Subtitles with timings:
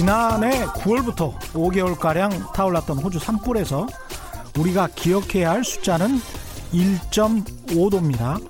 [0.00, 3.86] 네, 지난해 9월부터 5개월가량 타올랐던 호주 산불에서
[4.58, 6.18] 우리가 기억해야 할 숫자는
[6.72, 8.42] 1.5도입니다.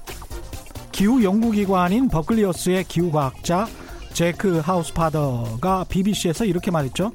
[0.93, 3.67] 기후 연구기관인 버클리어스의 기후과학자
[4.13, 7.11] 제크 하우스파더가 BBC에서 이렇게 말했죠.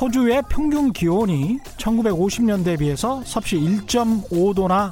[0.00, 4.90] 호주의 평균 기온이 1950년대에 비해서 섭씨 1.5도나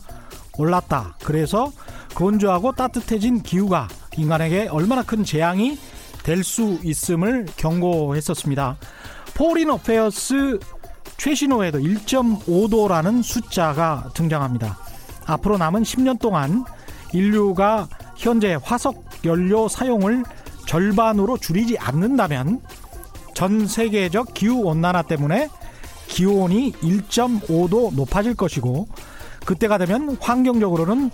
[0.56, 1.16] 올랐다.
[1.24, 1.72] 그래서
[2.14, 5.78] 건조하고 따뜻해진 기후가 인간에게 얼마나 큰 재앙이
[6.22, 8.76] 될 수 있음을 경고했었습니다.
[9.34, 10.58] Foreign Affairs
[11.16, 14.78] 최신호에도 1.5도라는 숫자가 등장합니다.
[15.26, 16.64] 앞으로 남은 10년 동안
[17.12, 20.24] 인류가 현재 화석 연료 사용을
[20.66, 22.60] 절반으로 줄이지 않는다면
[23.34, 25.48] 전 세계적 기후 온난화 때문에
[26.06, 28.88] 기온이 1.5도 높아질 것이고
[29.44, 31.10] 그때가 되면 환경적으로는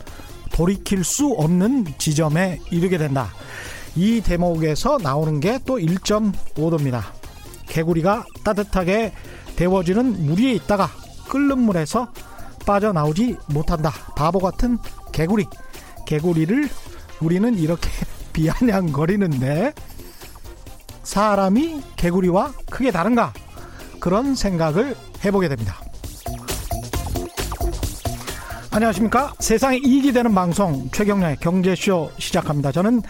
[0.52, 3.28] 돌이킬 수 없는 지점에 이르게 된다.
[3.96, 7.02] 이 대목에서 나오는 게 또 1.5도입니다.
[7.66, 9.12] 개구리가 따뜻하게
[9.56, 10.88] 데워지는 물 위에 있다가
[11.28, 12.08] 끓는 물에서
[12.66, 13.90] 빠져나오지 못한다.
[14.16, 14.78] 바보 같은
[15.12, 15.46] 개구리.
[16.06, 16.68] 개구리를
[17.20, 17.88] 우리는 이렇게
[18.32, 19.72] 비아냥거리는데
[21.02, 23.32] 사람이 개구리와 크게 다른가?
[24.00, 25.80] 그런 생각을 해보게 됩니다.
[28.76, 29.32] 안녕하십니까?
[29.38, 32.72] 세상에 이익이 되는 방송 최경련의 경제쇼 시작합니다.
[32.72, 33.00] 저는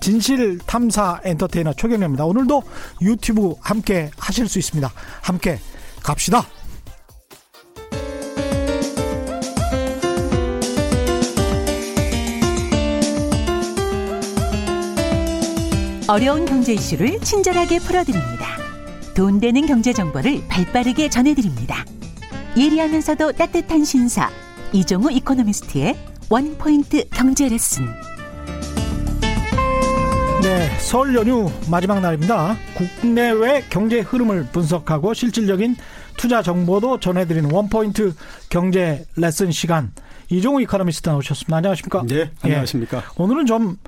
[0.00, 2.24] 진실 탐사 엔터테이너 최경련입니다.
[2.24, 2.62] 오늘도
[3.02, 4.88] 유튜브 함께 하실 수 있습니다.
[5.22, 5.58] 함께
[6.04, 6.46] 갑시다.
[16.06, 18.46] 어려운 경제 이슈를 친절하게 풀어드립니다.
[19.16, 21.84] 돈 되는 경제 정보를 발빠르게 전해드립니다.
[22.56, 24.30] 예리하면서도 따뜻한 신사
[24.72, 25.96] 이종우 이코노미스트의
[26.28, 27.86] 원포인트 경제 레슨.
[30.42, 32.56] 네, 설 연휴 마지막 날입니다.
[33.00, 35.76] 국내외 경제 흐름을 분석하고 실질적인
[36.16, 38.14] 투자 정보도 전해드리는 원포인트
[38.48, 39.92] 경제 레슨 시간.
[40.28, 41.56] 이종우 이코노미스트 나오셨습니다.
[41.56, 42.02] 안녕하십니까?
[42.06, 42.98] 네, 안녕하십니까?
[42.98, 43.78] 예, 오늘은 좀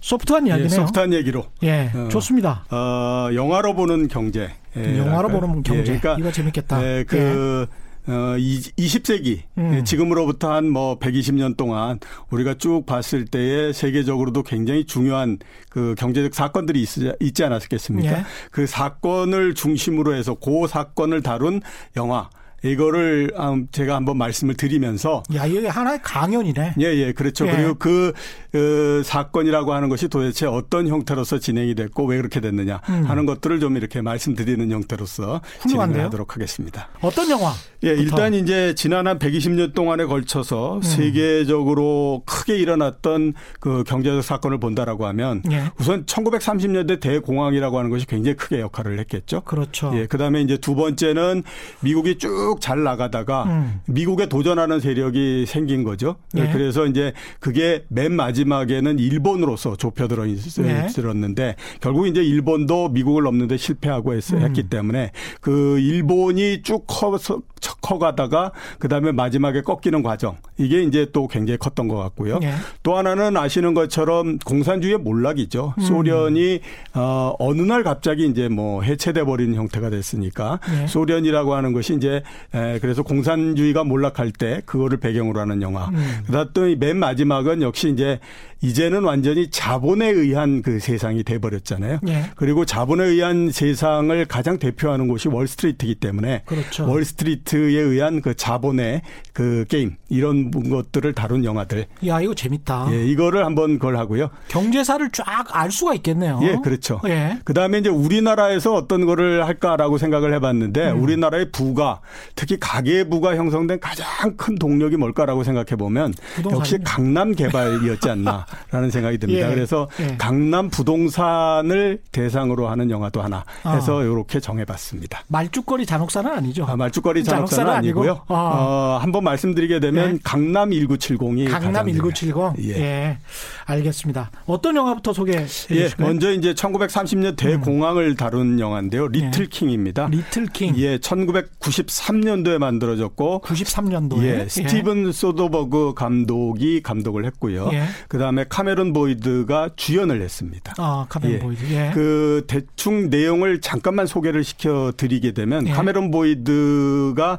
[0.00, 0.66] 소프트한 이야기네요.
[0.66, 1.46] 예, 소프트한 얘기로.
[1.64, 2.64] 예, 어, 좋습니다.
[2.70, 4.50] 어, 영화로 보는 경제.
[4.76, 5.80] 예, 영화로 보는 경제.
[5.80, 6.84] 예, 그러니까 이거 재밌겠다.
[6.84, 7.66] 예, 그
[8.08, 9.84] 어, 20세기 음.
[9.84, 11.98] 지금으로부터 한 뭐 120년 동안
[12.30, 15.38] 우리가 쭉 봤을 때에 세계적으로도 굉장히 중요한
[15.70, 16.88] 그 경제적 사건들이 있,
[17.20, 18.18] 있지 않았겠습니까?
[18.18, 18.24] 예.
[18.50, 21.60] 그 사건을 중심으로 해서 그 사건을 다룬
[21.96, 22.28] 영화
[22.64, 23.30] 이거를
[23.70, 26.74] 제가 한번 말씀을 드리면서 야 이게 하나의 강연이네.
[26.80, 27.46] 예, 예, 그렇죠.
[27.46, 27.52] 예.
[27.52, 28.12] 그리고 그,
[28.50, 33.04] 그 사건이라고 하는 것이 도대체 어떤 형태로서 진행이 됐고 왜 그렇게 됐느냐 음.
[33.04, 36.88] 하는 것들을 좀 이렇게 말씀드리는 형태로서 진행을 하도록 하겠습니다.
[37.00, 37.52] 어떤 영화?
[37.84, 40.82] 예, 일단 이제 지난 한 120년 동안에 걸쳐서 음.
[40.82, 45.70] 세계적으로 크게 일어났던 그 경제적 사건을 본다라고 하면 예.
[45.78, 49.42] 우선 1930년대 대공황이라고 하는 것이 굉장히 크게 역할을 했겠죠.
[49.42, 49.92] 그렇죠.
[49.94, 51.44] 예, 그다음에 이제 두 번째는
[51.80, 53.80] 미국이 쭉쭉 잘 나가다가 음.
[53.86, 56.16] 미국에 도전하는 세력이 생긴 거죠.
[56.32, 56.50] 네.
[56.50, 61.56] 그래서 이제 그게 맨 마지막에는 일본으로서 좁혀들어 있었는데 네.
[61.82, 64.40] 결국 이제 일본도 미국을 넘는데 실패하고 했, 음.
[64.40, 67.42] 했기 때문에 그 일본이 쭉 커서
[67.82, 72.38] 커가다가 그다음에 마지막에 꺾이는 과정 이게 이제 또 굉장히 컸던 것 같고요.
[72.38, 72.52] 네.
[72.82, 75.74] 또 하나는 아시는 것처럼 공산주의의 몰락이죠.
[75.76, 75.82] 음.
[75.82, 76.60] 소련이
[76.94, 80.86] 어 어느 날 갑자기 이제 뭐 해체돼 버리는 형태가 됐으니까 네.
[80.86, 82.22] 소련이라고 하는 것이 이제
[82.54, 85.88] 에, 그래서 공산주의가 몰락할 때 그거를 배경으로 하는 영화.
[85.88, 86.22] 음.
[86.26, 88.18] 그다음 또맨 마지막은 역시 이제
[88.60, 92.00] 이제는 완전히 자본에 의한 그 세상이 돼 버렸잖아요.
[92.08, 92.24] 예.
[92.34, 96.88] 그리고 자본에 의한 세상을 가장 대표하는 곳이 월스트리트이기 때문에 그렇죠.
[96.90, 99.02] 월스트리트에 의한 그 자본의
[99.32, 101.86] 그 게임 이런 것들을 다룬 영화들.
[102.06, 102.88] 야 이거 재밌다.
[102.90, 104.30] 예, 이거를 한번 그걸 하고요.
[104.48, 106.40] 경제사를 쫙 알 수가 있겠네요.
[106.42, 107.00] 예, 그렇죠.
[107.06, 107.38] 예.
[107.44, 111.02] 그 다음에 이제 우리나라에서 어떤 거를 할까라고 생각을 해봤는데 음.
[111.02, 112.00] 우리나라의 부가
[112.34, 114.06] 특히 가계부가 형성된 가장
[114.36, 116.12] 큰 동력이 뭘까라고 생각해 보면
[116.50, 119.48] 역시 강남 개발이었지 않나 라는 생각이 듭니다.
[119.50, 119.54] 예.
[119.54, 120.16] 그래서 예.
[120.18, 124.04] 강남 부동산을 대상으로 하는 영화도 하나 해서 아.
[124.04, 125.24] 이렇게 정해봤습니다.
[125.28, 126.64] 말죽거리 잔혹사는 아니죠?
[126.66, 128.22] 아, 말죽거리 잔혹사는, 잔혹사는 아니고요.
[128.28, 128.34] 아.
[128.34, 130.18] 어, 한번 말씀드리게 되면 예.
[130.22, 132.34] 강남 1970이 강남 1970.
[132.60, 132.78] 예.
[132.78, 133.18] 예.
[133.66, 134.30] 알겠습니다.
[134.46, 135.80] 어떤 영화부터 소개해 주실까요?
[135.80, 138.16] 예, 먼저 이제 1930년 대공황을 음.
[138.16, 139.08] 다룬 영화인데요.
[139.08, 139.46] Little 예.
[139.46, 140.08] King입니다.
[140.10, 140.74] Little King.
[140.78, 147.68] 예, 1993년도에 만들어졌고 93년도에 예, 스티븐 소더버그 감독이 감독을 했고요.
[147.72, 147.84] 예.
[148.08, 150.74] 그다음에 카메론 보이드가 주연을 했습니다.
[150.78, 151.38] 아, 카메론 예.
[151.38, 151.72] 보이드.
[151.72, 151.90] 예.
[151.94, 155.72] 그 대충 내용을 잠깐만 소개를 시켜 드리게 되면 예.
[155.72, 157.38] 카메론 보이드가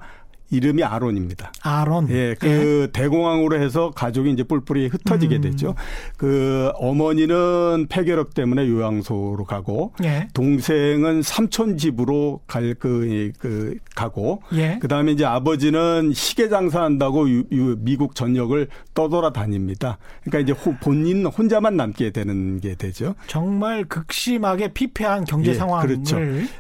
[0.51, 1.51] 이름이 아론입니다.
[1.61, 2.09] 아론.
[2.09, 2.91] 예, 그 예.
[2.91, 5.41] 대공황으로 해서 가족이 이제 뿔뿔이 흩어지게 음.
[5.41, 5.75] 되죠.
[6.17, 10.27] 그 어머니는 폐결핵 때문에 요양소로 가고 예.
[10.33, 14.79] 동생은 삼촌 집으로 갈그 그 가고 예.
[14.81, 19.97] 그다음에 이제 아버지는 시계 장사한다고 유, 유, 미국 전역을 떠돌아 다닙니다.
[20.23, 23.13] 그러니까 이제 호, 본인 혼자만 남게 되는 게 되죠.
[23.27, 26.19] 정말 극심하게 피폐한 경제 예, 상황을 그렇죠.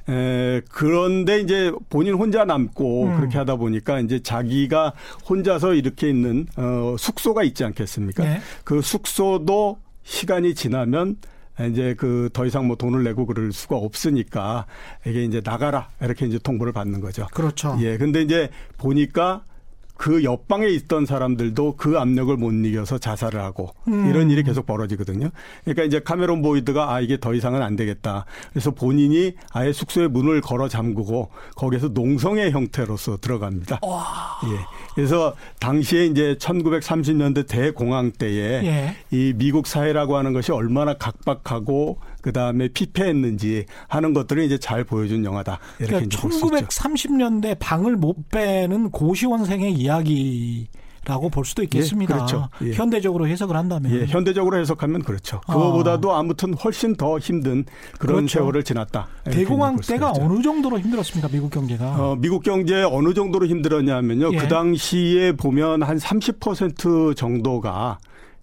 [0.09, 3.17] 에, 그런데 이제 본인 혼자 남고 음.
[3.17, 4.93] 그렇게 하다 보니 보니까 이제 자기가
[5.27, 8.23] 혼자서 이렇게 있는 어 숙소가 있지 않겠습니까?
[8.23, 8.41] 네.
[8.63, 11.17] 그 숙소도 시간이 지나면
[11.71, 14.65] 이제 그 더 이상 뭐 돈을 내고 그럴 수가 없으니까
[15.05, 17.27] 이게 이제 나가라 이렇게 이제 통보를 받는 거죠.
[17.33, 17.77] 그렇죠.
[17.81, 17.97] 예.
[17.97, 19.43] 근데 이제 보니까
[19.99, 24.09] 그 옆방에 있던 사람들도 그 압력을 못 이겨서 자살을 하고 음.
[24.09, 25.29] 이런 일이 계속 벌어지거든요.
[25.65, 28.23] 그러니까 이제 카메론 보이드가 아 이게 더 이상은 안 되겠다.
[28.51, 33.81] 그래서 본인이 아예 숙소에 문을 걸어 잠그고 거기서 농성의 형태로서 들어갑니다.
[33.83, 34.39] 와.
[34.45, 34.59] 예.
[34.95, 38.95] 그래서 당시에 이제 1930년대 대공황 때에 예.
[39.11, 41.99] 이 미국 사회라고 하는 것이 얼마나 각박하고
[42.29, 45.57] 그 다음에 피폐했는지 하는 것들을 이제 잘 보여준 영화다.
[45.79, 50.67] 이렇게 그러니까 1930년대 방을 못 빼는 고시원생의 이야기.
[51.05, 52.13] 라고 볼 수도 있겠습니다.
[52.13, 52.49] 예, 그렇죠.
[52.61, 52.73] 예.
[52.73, 53.91] 현대적으로 해석을 한다면.
[53.93, 55.41] 예, 현대적으로 해석하면 그렇죠.
[55.47, 56.21] 그거보다도 아.
[56.21, 57.65] 무튼 훨씬 더 힘든
[57.97, 58.39] 그런 그렇죠.
[58.39, 59.07] 세월을 지났다.
[59.23, 61.29] 대공황 때가 어느 정도로 힘들었습니까?
[61.29, 61.95] 미국 경제가.
[61.97, 64.33] 어, 미국 경제 어느 정도로 힘들었냐면요.
[64.33, 64.37] 예.
[64.37, 67.97] 그 당시에 보면 한 30% 정도가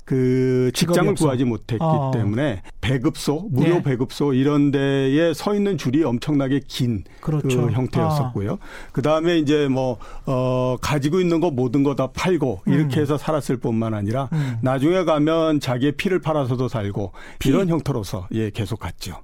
[0.07, 1.25] 그 직장을 없어.
[1.25, 2.11] 구하지 못했기 어.
[2.15, 3.83] 때문에 배급소, 무료 예.
[3.83, 7.67] 배급소 이런 데에 서 있는 줄이 엄청나게 긴그 그렇죠.
[7.67, 8.53] 그 형태였었고요.
[8.53, 8.89] 아.
[8.93, 12.73] 그다음에 이제 뭐 어 가지고 있는 거 모든 거 다 팔고 음.
[12.73, 14.59] 이렇게 해서 살았을 뿐만 아니라 음.
[14.63, 17.49] 나중에 가면 자기의 피를 팔아서도 살고 피?
[17.49, 19.23] 이런 형태로서 예, 계속 갔죠.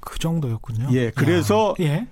[0.00, 0.88] 그 정도였군요.
[0.92, 2.06] 예, 그래서 예.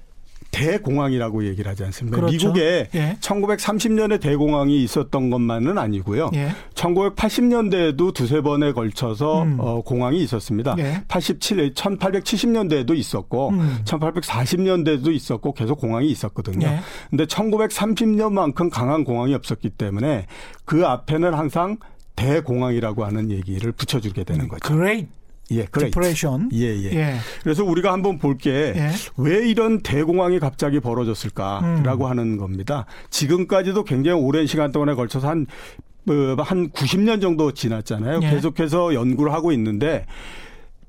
[0.61, 2.17] 대공황이라고 얘기를 하지 않습니까?
[2.17, 2.33] 그렇죠.
[2.33, 3.17] 미국에 예.
[3.21, 6.31] 1930년에 대공황이 있었던 것만은 아니고요.
[6.35, 6.51] 예.
[6.75, 9.57] 1980년대에도 두세 번에 걸쳐서 음.
[9.59, 10.77] 어, 공황이 있었습니다.
[10.79, 11.03] 예.
[11.09, 13.79] 87, 1870년대에도 있었고 음.
[13.85, 16.67] 1840년대에도 있었고 계속 공황이 있었거든요.
[16.67, 16.81] 예.
[17.09, 20.27] 근데 1930년만큼 강한 공황이 없었기 때문에
[20.65, 21.79] 그 앞에는 항상
[22.17, 24.61] 대공황이라고 하는 얘기를 붙여주게 되는 거죠.
[24.69, 25.07] Great
[25.51, 26.51] 예, Depression.
[26.53, 27.15] 예, 예, 예.
[27.43, 28.91] 그래서 우리가 한번 볼게 예.
[29.17, 32.11] 왜 이런 대공황이 갑자기 벌어졌을까라고 음.
[32.11, 32.87] 하는 겁니다.
[33.11, 35.47] 지금까지도 굉장히 오랜 시간 동안에 걸쳐서 한,
[36.09, 38.21] 어, 한 90년 정도 지났잖아요.
[38.23, 38.31] 예.
[38.31, 40.07] 계속해서 연구를 하고 있는데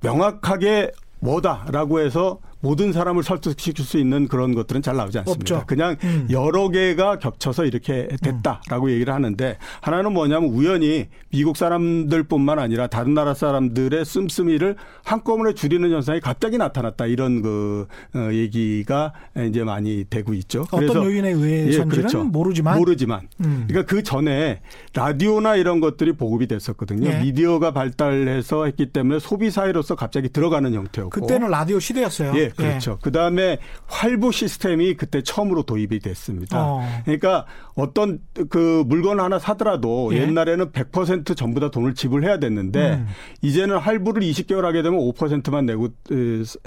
[0.02, 5.56] 명확하게 뭐다라고 해서 모든 사람을 설득시킬 수 있는 그런 것들은 잘 나오지 않습니다.
[5.56, 5.66] 없죠.
[5.68, 6.28] 그냥 음.
[6.30, 8.92] 여러 개가 겹쳐서 이렇게 됐다라고 음.
[8.92, 16.20] 얘기를 하는데 하나는 뭐냐면 우연히 미국 사람들뿐만 아니라 다른 나라 사람들의 씀씀이를 한꺼번에 줄이는 현상이
[16.20, 19.14] 갑자기 나타났다 이런 그 어, 얘기가
[19.48, 20.62] 이제 많이 되고 있죠.
[20.72, 22.24] 어떤 그래서 요인에 의해서인지는 예, 그렇죠.
[22.24, 23.66] 모르지만 모르지만 음.
[23.68, 24.62] 그러니까 그 전에
[24.94, 27.10] 라디오나 이런 것들이 보급이 됐었거든요.
[27.10, 27.20] 예.
[27.22, 32.34] 미디어가 발달해서 했기 때문에 소비 사회로서 갑자기 들어가는 형태였고 그때는 라디오 시대였어요.
[32.36, 32.64] 예, 예.
[32.64, 32.92] 그렇죠.
[32.92, 32.98] 예.
[33.02, 33.58] 그 다음에
[33.88, 36.64] 활부 시스템이 그때 처음으로 도입이 됐습니다.
[36.64, 37.02] 어.
[37.06, 37.46] 그러니까
[37.76, 38.20] 어떤
[38.50, 40.22] 그 물건 하나 사더라도 예.
[40.22, 43.08] 옛날에는 100% 전부 다 돈을 지불해야 됐는데 음.
[43.42, 45.90] 이제는 할부를 20개월 하게 되면 5%만 내고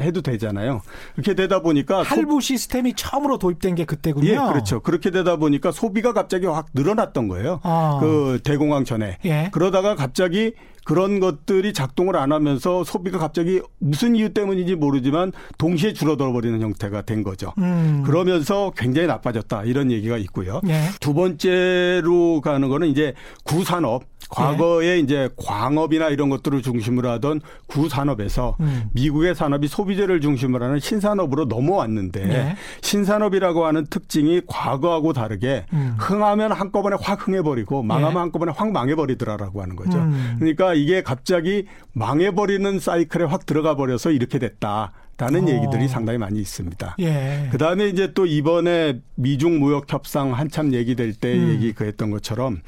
[0.01, 0.83] 해도 되잖아요.
[1.15, 4.29] 그렇게 되다 보니까 할부 시스템이 처음으로 도입된 게 그때군요.
[4.29, 4.81] 예, 그렇죠.
[4.81, 7.61] 그렇게 되다 보니까 소비가 갑자기 확 늘어났던 거예요.
[7.63, 7.99] 어.
[8.01, 9.19] 그 대공황 전에.
[9.25, 9.49] 예.
[9.53, 10.53] 그러다가 갑자기
[10.85, 17.03] 그런 것들이 작동을 안 하면서 소비가 갑자기 무슨 이유 때문인지 모르지만 동시에 줄어들어 버리는 형태가
[17.03, 17.53] 된 거죠.
[17.59, 18.03] 음.
[18.05, 20.61] 그러면서 굉장히 나빠졌다 이런 얘기가 있고요.
[20.63, 20.89] 네.
[21.05, 23.13] 두 번째로 가는 거는 이제
[23.45, 24.99] 구산업 과거에 네.
[25.01, 28.85] 이제 광업이나 이런 것들을 중심으로 하던 구산업에서 음.
[28.95, 32.57] 미국의 산업이 소비재를 중심으로 하는 신산업으로 넘어왔는데 네.
[32.81, 35.95] 신산업이라고 하는 특징이 과거하고 다르게 음.
[35.99, 38.19] 흥하면 한꺼번에 확 흥해버리고 망하면 네.
[38.21, 39.99] 한꺼번에 확 망해버리더라라고 하는 거죠.
[39.99, 40.37] 음.
[40.39, 44.93] 그러니까 이게 갑자기 망해버리는 사이클에 확 들어가 버려서 이렇게 됐다.
[45.17, 45.49] 라는 어.
[45.49, 46.97] 얘기들이 상당히 많이 있습니다.
[47.01, 47.49] 예.
[47.53, 51.51] 그 다음에 이제 또 이번에 미중 무역 협상 한참 얘기될 때 음.
[51.51, 52.61] 얘기 그 했던 것처럼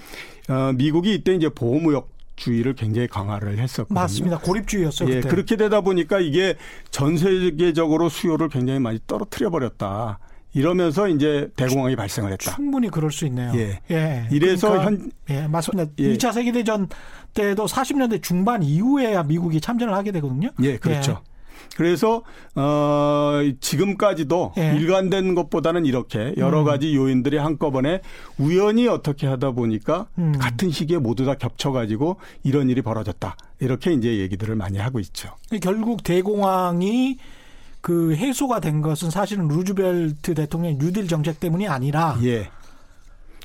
[0.48, 3.98] 어, 미국이 이때 이제 보호무역 주의를 굉장히 강화를 했었거든요.
[3.98, 4.38] 맞습니다.
[4.38, 5.10] 고립주의였어요.
[5.10, 5.20] 예.
[5.20, 6.56] 그렇게 되다 보니까 이게
[6.90, 10.18] 전 세계적으로 수요를 굉장히 많이 떨어뜨려 버렸다.
[10.52, 12.54] 이러면서 이제 대공황이 발생을 했다.
[12.54, 13.52] 충분히 그럴 수 있네요.
[13.56, 13.80] 예.
[13.90, 14.26] 예.
[14.30, 15.90] 이래서 그러니까, 현 예, 맞습니다.
[15.98, 16.14] 예.
[16.14, 16.88] 2차 세계 대전
[17.34, 20.50] 때도 40년대 중반 이후에야 미국이 참전을 하게 되거든요.
[20.62, 21.22] 예, 그렇죠.
[21.22, 21.35] 예.
[21.76, 22.22] 그래서
[22.54, 24.74] 어 지금까지도 예.
[24.76, 26.64] 일관된 것보다는 이렇게 여러 음.
[26.64, 28.00] 가지 요인들이 한꺼번에
[28.38, 30.32] 우연히 어떻게 하다 보니까 음.
[30.38, 33.36] 같은 시기에 모두 다 겹쳐 가지고 이런 일이 벌어졌다.
[33.60, 35.34] 이렇게 이제 얘기들을 많이 하고 있죠.
[35.60, 37.18] 결국 대공황이
[37.82, 42.48] 그 해소가 된 것은 사실은 루즈벨트 대통령의 뉴딜 정책 때문이 아니라 예.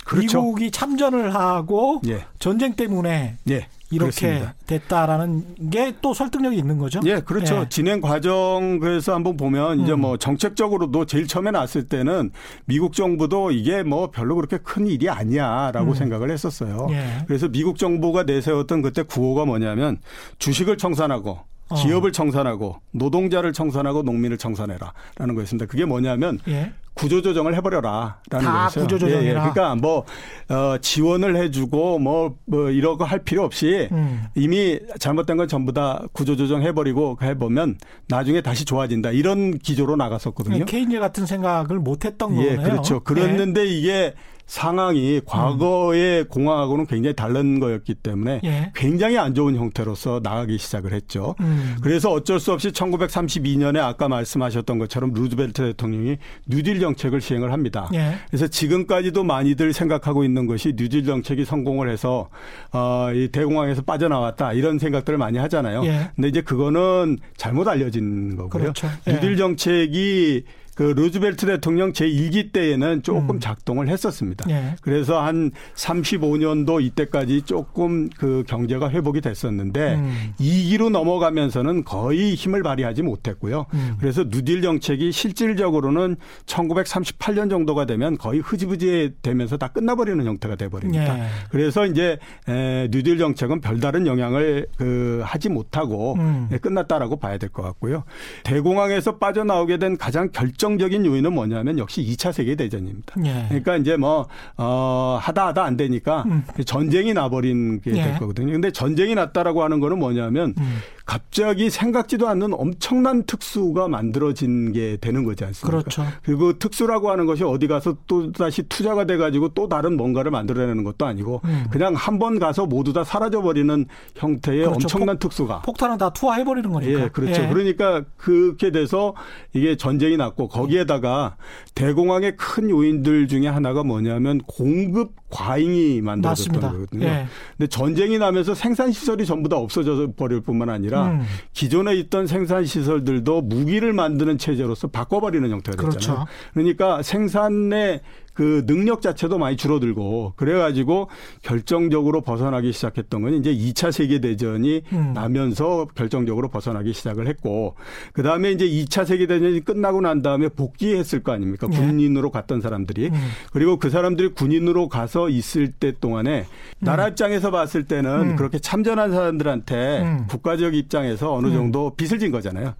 [0.06, 0.42] 그렇죠.
[0.42, 2.26] 미국이 참전을 하고 예.
[2.40, 3.68] 전쟁 때문에 예.
[3.94, 4.54] 이렇게 그렇습니다.
[4.68, 7.02] 됐다라는 게 또 설득력이 있는 거죠.
[7.06, 7.62] 예, 그렇죠.
[7.62, 7.70] 예.
[7.70, 9.84] 진행 과정 그래서 한번 보면 음.
[9.84, 12.32] 이제 뭐 정책적으로도 제일 처음에 나왔을 때는
[12.66, 15.96] 미국 정부도 이게 뭐 별로 그렇게 큰 일이 아니야라고 음.
[15.96, 16.88] 생각을 했었어요.
[16.92, 17.24] 예.
[17.28, 20.00] 그래서 미국 정부가 내세웠던 그때 구호가 뭐냐면
[20.40, 21.40] 주식을 청산하고
[21.72, 21.76] 어.
[21.76, 25.66] 기업을 청산하고 노동자를 청산하고 농민을 청산해라라는 거였습니다.
[25.66, 26.74] 그게 뭐냐면 예.
[26.94, 28.84] 구조조정을 해버려라라는 거였어요.
[28.84, 29.24] 구조조정이라.
[29.24, 29.34] 예, 예.
[29.34, 30.06] 그러니까 뭐
[30.50, 34.26] 어, 지원을 해주고 뭐, 뭐 이러고 할 필요 없이 음.
[34.36, 40.66] 이미 잘못된 건 전부 다 구조조정 해버리고 해보면 나중에 다시 좋아진다 이런 기조로 나갔었거든요.
[40.66, 42.62] 케인즈 같은 생각을 못했던 예, 거네요.
[42.62, 43.00] 그렇죠.
[43.00, 43.66] 그랬는데 예.
[43.66, 44.14] 이게
[44.52, 46.28] 상황이 과거의 음.
[46.28, 48.72] 공화하고는 굉장히 다른 거였기 때문에 예.
[48.76, 51.36] 굉장히 안 좋은 형태로서 나가기 시작을 했죠.
[51.40, 51.78] 음.
[51.82, 56.18] 그래서 어쩔 수 없이 1932년에 아까 말씀하셨던 것처럼 루즈벨트 대통령이
[56.48, 57.90] 뉴딜 정책을 시행을 합니다.
[57.94, 58.16] 예.
[58.28, 62.28] 그래서 지금까지도 많이들 생각하고 있는 것이 뉴딜 정책이 성공을 해서
[62.74, 65.86] 어, 이 대공황에서 빠져나왔다 이런 생각들을 많이 하잖아요.
[65.86, 66.10] 예.
[66.14, 68.50] 근데 이제 그거는 잘못 알려진 거고요.
[68.74, 68.90] 그렇죠.
[69.08, 69.36] 뉴딜 예.
[69.38, 70.44] 정책이
[70.82, 73.40] 그 루즈벨트 대통령 제1기 때에는 조금 음.
[73.40, 74.50] 작동을 했었습니다.
[74.50, 74.76] 예.
[74.82, 80.34] 그래서 한 35년도 이때까지 조금 그 경제가 회복이 됐었는데 음.
[80.40, 83.68] 2기로 넘어가면서는 거의 힘을 발휘하지 못했고요.
[83.76, 83.96] 음.
[84.00, 86.16] 그래서 누딜 정책이 실질적으로는
[86.48, 91.20] 1938년 정도가 되면 거의 흐지부지 되면서 다 끝나버리는 형태가 돼버립니다.
[91.20, 91.28] 예.
[91.52, 92.18] 그래서 이제
[92.50, 96.50] 에, 뉴딜 정책은 별다른 영향을 그 하지 못하고 음.
[96.60, 98.04] 끝났다라고 봐야 될 것 같고요.
[98.46, 103.16] 대공황에서 빠져나오게 된 가장 결 결정적인 요인은 뭐냐면 역시 2차 세계 대전입니다.
[103.26, 103.46] 예.
[103.50, 106.44] 그러니까 이제 뭐 어, 하다 하다 안 되니까 음.
[106.66, 108.52] 전쟁이 나버린 게 될 거거든요.
[108.54, 110.78] 근데 전쟁이 났다라고 하는 거는 뭐냐면 음.
[111.06, 115.80] 갑자기 생각지도 않는 엄청난 특수가 만들어진 게 되는 거지 않습니까?
[115.80, 116.06] 그렇죠.
[116.24, 121.06] 그리고 특수라고 하는 것이 어디 가서 또 다시 투자가 돼가지고 또 다른 뭔가를 만들어내는 것도
[121.06, 121.66] 아니고 음.
[121.72, 124.74] 그냥 한 번 가서 모두 다 사라져버리는 형태의 그렇죠.
[124.76, 125.62] 엄청난 폭, 특수가.
[125.64, 127.02] 폭탄은 다 투하해버리는 거니까.
[127.06, 127.42] 예, 그렇죠.
[127.42, 127.48] 예.
[127.50, 129.16] 그러니까 그렇게 돼서
[129.54, 131.36] 이게 전쟁이 났고 거기에다가
[131.74, 137.06] 대공황의 큰 요인들 중에 하나가 뭐냐면 공급 과잉이 만들어졌던 거거든요.
[137.06, 137.28] 예.
[137.58, 141.22] 근데 전쟁이 나면서 생산 시설이 전부 다 없어져 버릴 뿐만 아니라 음.
[141.54, 146.26] 기존에 있던 생산 시설들도 무기를 만드는 체제로서 바꿔버리는 형태가 됐잖아요.
[146.26, 146.28] 그렇죠.
[146.54, 148.02] 그러니까 생산의
[148.42, 151.10] 그 능력 자체도 많이 줄어들고 그래가지고
[151.44, 155.14] 결정적으로 벗어나기 시작했던 건 이제 2차 세계 대전이 음.
[155.14, 157.76] 나면서 결정적으로 벗어나기 시작을 했고
[158.14, 161.68] 그 다음에 이제 2차 세계 대전이 끝나고 난 다음에 복귀했을 거 아닙니까?
[161.68, 161.78] 네.
[161.78, 163.10] 군인으로 갔던 사람들이.
[163.10, 163.30] 음.
[163.52, 166.46] 그리고 그 사람들이 군인으로 가서 있을 때 동안에 음.
[166.80, 168.36] 나라 입장에서 봤을 때는 음.
[168.38, 170.26] 그렇게 참전한 사람들한테 음.
[170.28, 171.54] 국가적 입장에서 어느 음.
[171.54, 172.74] 정도 빚을 진 거잖아요.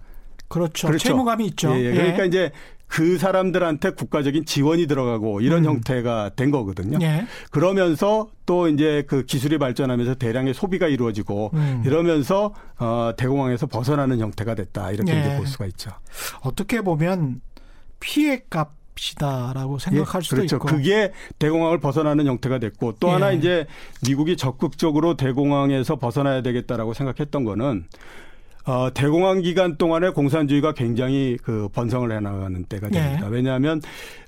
[0.52, 0.88] 그렇죠.
[0.88, 1.08] 그렇죠.
[1.08, 1.74] 채무감이 있죠.
[1.74, 1.90] 예, 예.
[1.92, 2.26] 그러니까 예.
[2.26, 2.50] 이제
[2.86, 5.70] 그 사람들한테 국가적인 지원이 들어가고 이런 음.
[5.70, 6.98] 형태가 된 거거든요.
[7.00, 7.26] 예.
[7.50, 11.82] 그러면서 또 이제 그 기술이 발전하면서 대량의 소비가 이루어지고 음.
[11.86, 15.20] 이러면서 어 대공황에서 벗어나는 형태가 됐다 이렇게 예.
[15.20, 15.90] 이제 볼 수가 있죠.
[16.42, 17.40] 어떻게 보면
[17.98, 20.56] 피해 값 시다라고 생각할 예, 수도 그렇죠.
[20.56, 23.12] 있고 그게 대공황을 벗어나는 형태가 됐고 또 예.
[23.12, 23.66] 하나 이제
[24.06, 27.86] 미국이 적극적으로 대공황에서 벗어나야 되겠다라고 생각했던 거는
[28.64, 33.26] 어, 대공황 기간 동안에 공산주의가 굉장히 그 번성을 해나가는 때가 됩니다.
[33.26, 33.30] 예.
[33.30, 33.80] 왜냐하면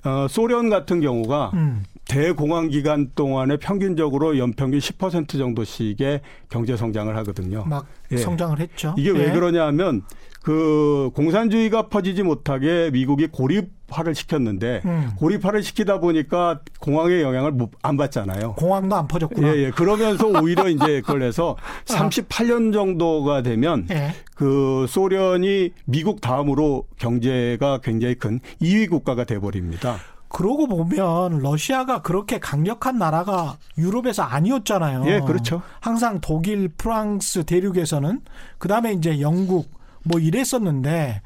[0.05, 1.85] 어, 소련 같은 경우가 음.
[2.07, 7.65] 대공황 기간 동안에 평균적으로 연평균 10% 정도씩의 경제 성장을 하거든요.
[7.65, 8.17] 막 예.
[8.17, 8.95] 성장을 했죠.
[8.99, 9.19] 이게 예.
[9.19, 10.03] 왜 그러냐면
[10.45, 15.11] 그 공산주의가 퍼지지 못하게 미국이 고립화를 시켰는데 음.
[15.17, 18.53] 고립화를 시키다 보니까 공항의 영향을 안 받잖아요.
[18.57, 19.49] 공항도 안 퍼졌구나.
[19.49, 19.71] 예, 예.
[19.71, 24.13] 그러면서 오히려 이제 그걸 해서 38년 정도가 되면 예.
[24.35, 29.97] 그 소련이 미국 다음으로 경제가 굉장히 큰 2위 국가가 돼 버립니다.
[30.29, 35.05] 그러고 보면 러시아가 그렇게 강력한 나라가 유럽에서 아니었잖아요.
[35.07, 35.63] 예, 그렇죠.
[35.81, 38.21] 항상 독일, 프랑스 대륙에서는
[38.59, 39.73] 그다음에 이제 영국
[40.05, 41.23] 뭐 이랬었는데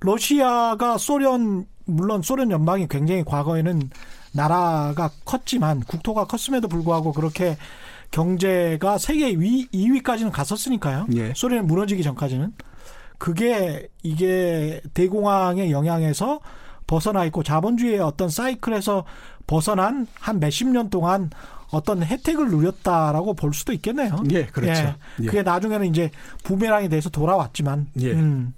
[0.00, 3.90] 러시아가 소련 물론 소련 연방이 굉장히 과거에는
[4.32, 7.56] 나라가 컸지만 국토가 컸음에도 불구하고 그렇게
[8.10, 11.06] 경제가 세계 위 2위까지는 갔었으니까요.
[11.14, 11.32] 예.
[11.34, 12.52] 소련이 무너지기 전까지는
[13.18, 16.40] 그게 이게 대공황의 영향에서
[16.86, 19.04] 벗어나 있고 자본주의의 어떤 사이클에서
[19.46, 21.30] 벗어난 한 몇십 년 동안
[21.74, 24.22] 어떤 혜택을 누렸다라고 볼 수도 있겠네요.
[24.30, 24.94] 예, 그렇죠.
[25.20, 25.26] 예.
[25.26, 26.10] 그게 나중에는 이제
[26.44, 27.88] 부메랑이 돼서 돌아왔지만.
[28.00, 28.12] 예.
[28.12, 28.54] 음.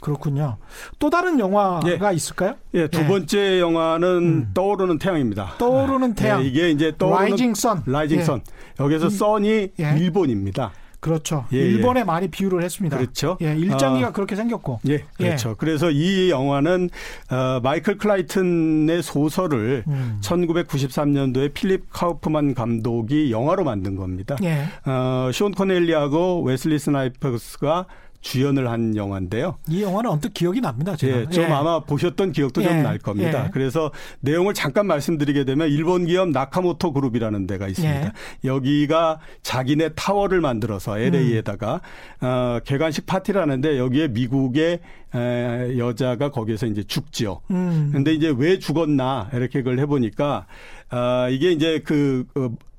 [0.00, 0.56] 그렇군요.
[0.98, 2.14] 또 다른 영화가 예.
[2.14, 2.54] 있을까요?
[2.72, 3.06] 예, 두 예.
[3.06, 4.50] 번째 영화는 음.
[4.54, 5.56] 떠오르는 태양입니다.
[5.58, 6.42] 떠오르는 태양.
[6.42, 7.82] 예, 이게 이제 떠오르는 Rising Sun.
[7.84, 8.40] Rising Sun.
[8.80, 9.10] 여기서 음.
[9.10, 9.96] Sun이 예.
[9.98, 10.72] 일본입니다.
[11.00, 11.46] 그렇죠.
[11.52, 12.04] 예, 일본에 예.
[12.04, 12.96] 많이 비유를 했습니다.
[12.96, 13.38] 그렇죠.
[13.40, 14.80] 예, 일장기가 어, 그렇게 생겼고.
[14.86, 15.50] 예, 그렇죠.
[15.50, 15.54] 예.
[15.58, 16.90] 그래서 이 영화는
[17.30, 20.18] 어, 마이클 크라이튼의 소설을 음.
[20.22, 24.36] 1993년도에 필립 카우프만 감독이 영화로 만든 겁니다.
[24.42, 24.66] 예.
[24.84, 27.86] 어, 숀 코네리하고 웨슬리 스나입스가
[28.20, 29.56] 주연을 한 영화인데요.
[29.68, 30.94] 이 영화는 언뜻 기억이 납니다.
[30.96, 31.20] 제가.
[31.20, 31.48] 예, 좀 예.
[31.48, 32.66] 아마 보셨던 기억도 예.
[32.66, 33.46] 좀날 겁니다.
[33.46, 33.50] 예.
[33.50, 38.06] 그래서 내용을 잠깐 말씀드리게 되면 일본 기업 나카모토 그룹이라는 데가 있습니다.
[38.06, 38.12] 예.
[38.44, 41.80] 여기가 자기네 타워를 만들어서 LA에다가
[42.22, 42.26] 음.
[42.26, 44.80] 어, 개관식 파티를 하는데 여기에 미국의
[45.14, 47.40] 에, 여자가 거기에서 이제 죽지요.
[47.50, 47.90] 음.
[47.92, 50.46] 근데 이제 왜 죽었나 이렇게 그걸 해보니까
[50.90, 52.26] 아, 이게 이제 그,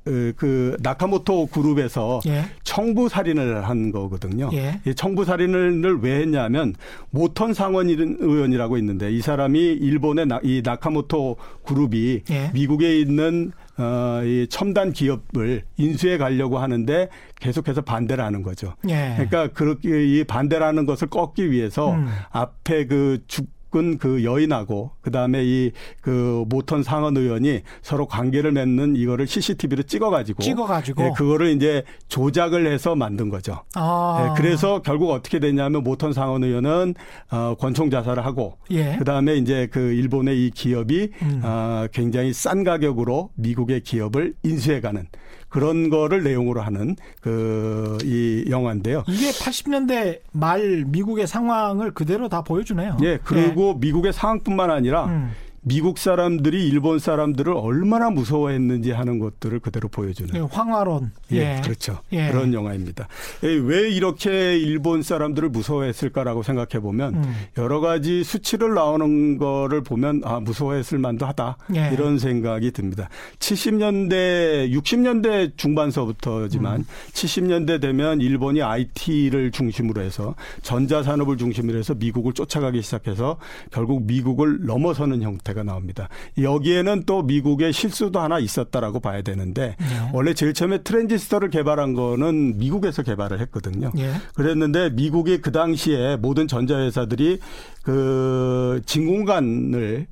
[0.03, 2.45] 그그 나카모토 그룹에서 예.
[2.63, 4.49] 청부 살인을 한 거거든요.
[4.53, 4.79] 예.
[4.85, 6.73] 이 청부 살인을 왜 했냐면
[7.11, 12.51] 모턴 상원 의원이라고 있는데 이 사람이 일본의 나, 이 나카모토 그룹이 예.
[12.53, 18.75] 미국에 있는 어, 이 첨단 기업을 인수해 가려고 하는데 계속해서 반대를 하는 거죠.
[18.89, 19.13] 예.
[19.15, 22.07] 그러니까 그렇게 이 반대를 하는 것을 꺾기 위해서 음.
[22.31, 28.95] 앞에 그 죽, 접근 그 여인하고 그다음에 이 그 모턴 상원 의원이 서로 관계를 맺는
[28.95, 33.63] 이거를 CCTV로 찍어가지고 찍어가지고 네, 그거를 이제 조작을 해서 만든 거죠.
[33.75, 34.23] 아.
[34.35, 36.95] 네, 그래서 결국 어떻게 됐냐면 모턴 상원 의원은
[37.31, 38.95] 어, 권총 자살을 하고 예.
[38.97, 41.41] 그다음에 이제 그 일본의 이 기업이 음.
[41.43, 45.07] 어, 굉장히 싼 가격으로 미국의 기업을 인수해가는
[45.51, 49.03] 그런 거를 내용으로 하는 그 이 영화인데요.
[49.07, 52.97] 이게 80년대 말 미국의 상황을 그대로 다 보여주네요.
[53.03, 53.87] 예, 그리고 네.
[53.87, 55.31] 미국의 상황뿐만 아니라 음.
[55.63, 60.33] 미국 사람들이 일본 사람들을 얼마나 무서워했는지 하는 것들을 그대로 보여주는.
[60.33, 61.11] 예, 황화론.
[61.33, 61.61] 예, 예.
[61.61, 61.99] 그렇죠.
[62.11, 62.31] 예.
[62.31, 63.07] 그런 영화입니다.
[63.43, 67.35] 예, 왜 이렇게 일본 사람들을 무서워했을까라고 생각해 보면 음.
[67.59, 71.91] 여러 가지 수치를 나오는 거를 보면 아 무서워했을 만도 하다 예.
[71.93, 73.09] 이런 생각이 듭니다.
[73.37, 76.85] 70년대, 60년대 중반서부터지만 음.
[77.13, 83.37] 70년대 되면 일본이 IT를 중심으로 해서 전자 산업을 중심으로 해서 미국을 쫓아가기 시작해서
[83.69, 85.50] 결국 미국을 넘어서는 형태.
[85.51, 86.09] 사태가 나옵니다.
[86.37, 90.09] 여기에는 또 미국의 실수도 하나 있었다라고 봐야 되는데 네.
[90.13, 93.91] 원래 제일 처음에 트랜지스터를 개발한 거는 미국에서 개발을 했거든요.
[93.93, 94.13] 네.
[94.35, 97.39] 그랬는데 미국이 그 당시에 모든 전자회사들이
[97.83, 100.07] 그 진공관을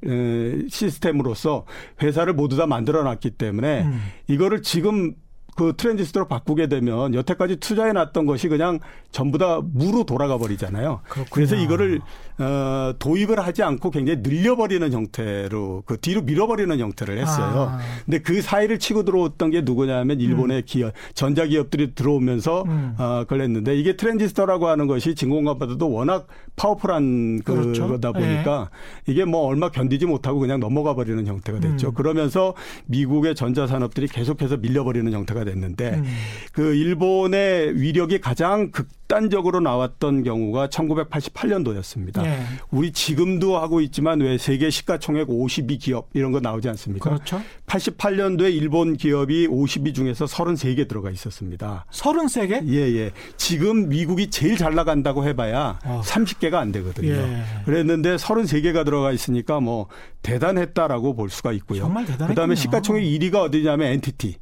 [0.70, 1.66] 시스템으로서
[2.02, 4.02] 회사를 모두 다 만들어 놨기 때문에 음.
[4.28, 5.14] 이거를 지금
[5.60, 8.80] 그 트랜지스터로 바꾸게 되면 여태까지 투자해 놨던 것이 그냥
[9.12, 11.02] 전부 다 무로 돌아가 버리잖아요.
[11.04, 11.26] 그렇구나.
[11.30, 12.00] 그래서 이거를
[12.38, 17.72] 어, 도입을 하지 않고 굉장히 늘려버리는 형태로 그 뒤로 밀어버리는 형태를 했어요.
[17.72, 17.80] 아.
[18.06, 20.64] 근데 그 사이를 치고 들어왔던 게 누구냐면 일본의 음.
[20.66, 22.96] 기업 전자 기업들이 들어오면서 음.
[22.98, 26.28] 어, 그걸 했는데 이게 트랜지스터라고 하는 것이 진공관보다도 워낙
[26.60, 27.88] powerful한 그렇죠.
[27.88, 28.70] 거다 보니까
[29.06, 29.12] 네.
[29.12, 31.90] 이게 뭐 얼마 견디지 못하고 그냥 넘어가 버리는 형태가 됐죠.
[31.90, 31.94] 음.
[31.94, 32.54] 그러면서
[32.88, 36.06] 미국의 전자 산업들이 계속해서 밀려버리는 형태가 됐는데 음.
[36.52, 42.24] 그 일본의 위력이 가장 극단적으로 나왔던 경우가 1988년도였습니다.
[42.24, 42.44] 네.
[42.72, 47.10] 우리 지금도 하고 있지만 왜 세계 시가총액 52 기업 이런 거 나오지 않습니까?
[47.10, 47.42] 그렇죠.
[47.68, 51.86] 88년도에 일본 기업이 52 중에서 33개 들어가 있었습니다.
[51.92, 52.68] 33개?
[52.68, 53.12] 예, 예.
[53.38, 56.02] 지금 미국이 제일 잘 나간다고 해봐야 어.
[56.04, 57.12] 30개 가 안 되거든요.
[57.14, 57.44] 예.
[57.66, 59.88] 그랬는데 33개가 들어가 있으니까 뭐
[60.22, 61.82] 대단했다라고 볼 수가 있고요.
[61.82, 62.28] 정말 대단했군요.
[62.30, 64.38] 그다음에 시가총액 1위가 어디냐면 NTT.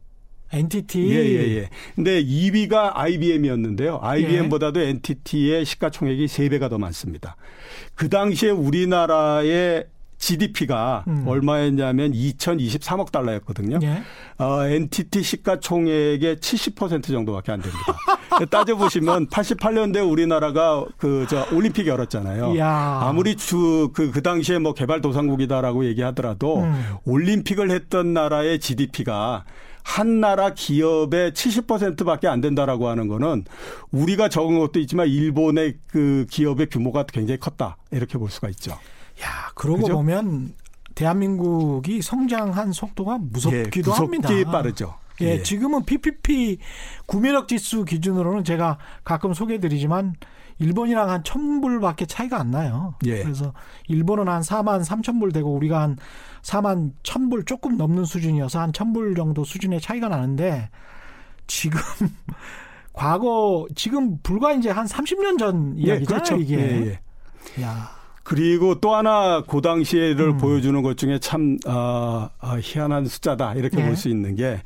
[0.51, 1.09] NTT.
[1.09, 1.69] 예, 예, 예.
[1.95, 3.99] 근데 2위가 IBM이었는데요.
[4.01, 4.89] IBM보다도 예.
[4.89, 7.35] NTT의 시가총액이 3배가 더 많습니다.
[7.95, 9.85] 그 당시에 우리나라의
[10.17, 11.23] GDP가 음.
[11.27, 13.79] 얼마였냐면 2,023억 달러였거든요.
[13.83, 14.01] 예.
[14.37, 17.95] 어, NTT 시가총액의 70% 정도밖에 안 됩니다.
[18.49, 22.57] 따져 보시면 88년대 우리나라가 그 저 올림픽 열었잖아요.
[22.57, 22.99] 야.
[23.03, 26.85] 아무리 주그그 당시에 뭐 개발도상국이다라고 얘기하더라도 음.
[27.05, 29.43] 올림픽을 했던 나라의 GDP가
[29.83, 33.45] 한 나라 기업의 70%밖에 안 된다라고 하는 거는
[33.91, 37.77] 우리가 적은 것도 있지만 일본의 그 기업의 규모가 굉장히 컸다.
[37.91, 38.77] 이렇게 볼 수가 있죠.
[39.23, 39.93] 야, 그러고 그죠?
[39.95, 40.53] 보면
[40.95, 44.29] 대한민국이 성장한 속도가 무섭기도 예, 합니다.
[44.51, 44.95] 빠르죠.
[45.21, 46.59] 예, 예, 지금은 PPP
[47.07, 50.15] 구매력 지수 기준으로는 제가 가끔 소개해드리지만
[50.59, 52.95] 일본이랑 한 천불밖에 차이가 안 나요.
[53.05, 53.21] 예.
[53.23, 53.53] 그래서
[53.87, 55.97] 일본은 한 4만 3천 불 되고 우리가 한
[56.43, 60.69] 4만 1천 불 조금 넘는 수준이어서 한 천 불 정도 수준의 차이가 나는데
[61.47, 61.79] 지금
[62.93, 66.35] 과거 지금 불과 이제 한 30년 전 예, 이야기잖아요, 예, 그렇죠.
[66.37, 66.57] 이게.
[66.57, 66.99] 예,
[67.59, 67.63] 예.
[67.63, 67.96] 야.
[68.27, 70.37] 그리고 또 하나 그 당시에를 음.
[70.37, 73.85] 보여주는 것 중에 참 아, 아, 희한한 숫자다 이렇게 네.
[73.85, 74.61] 볼수 있는 게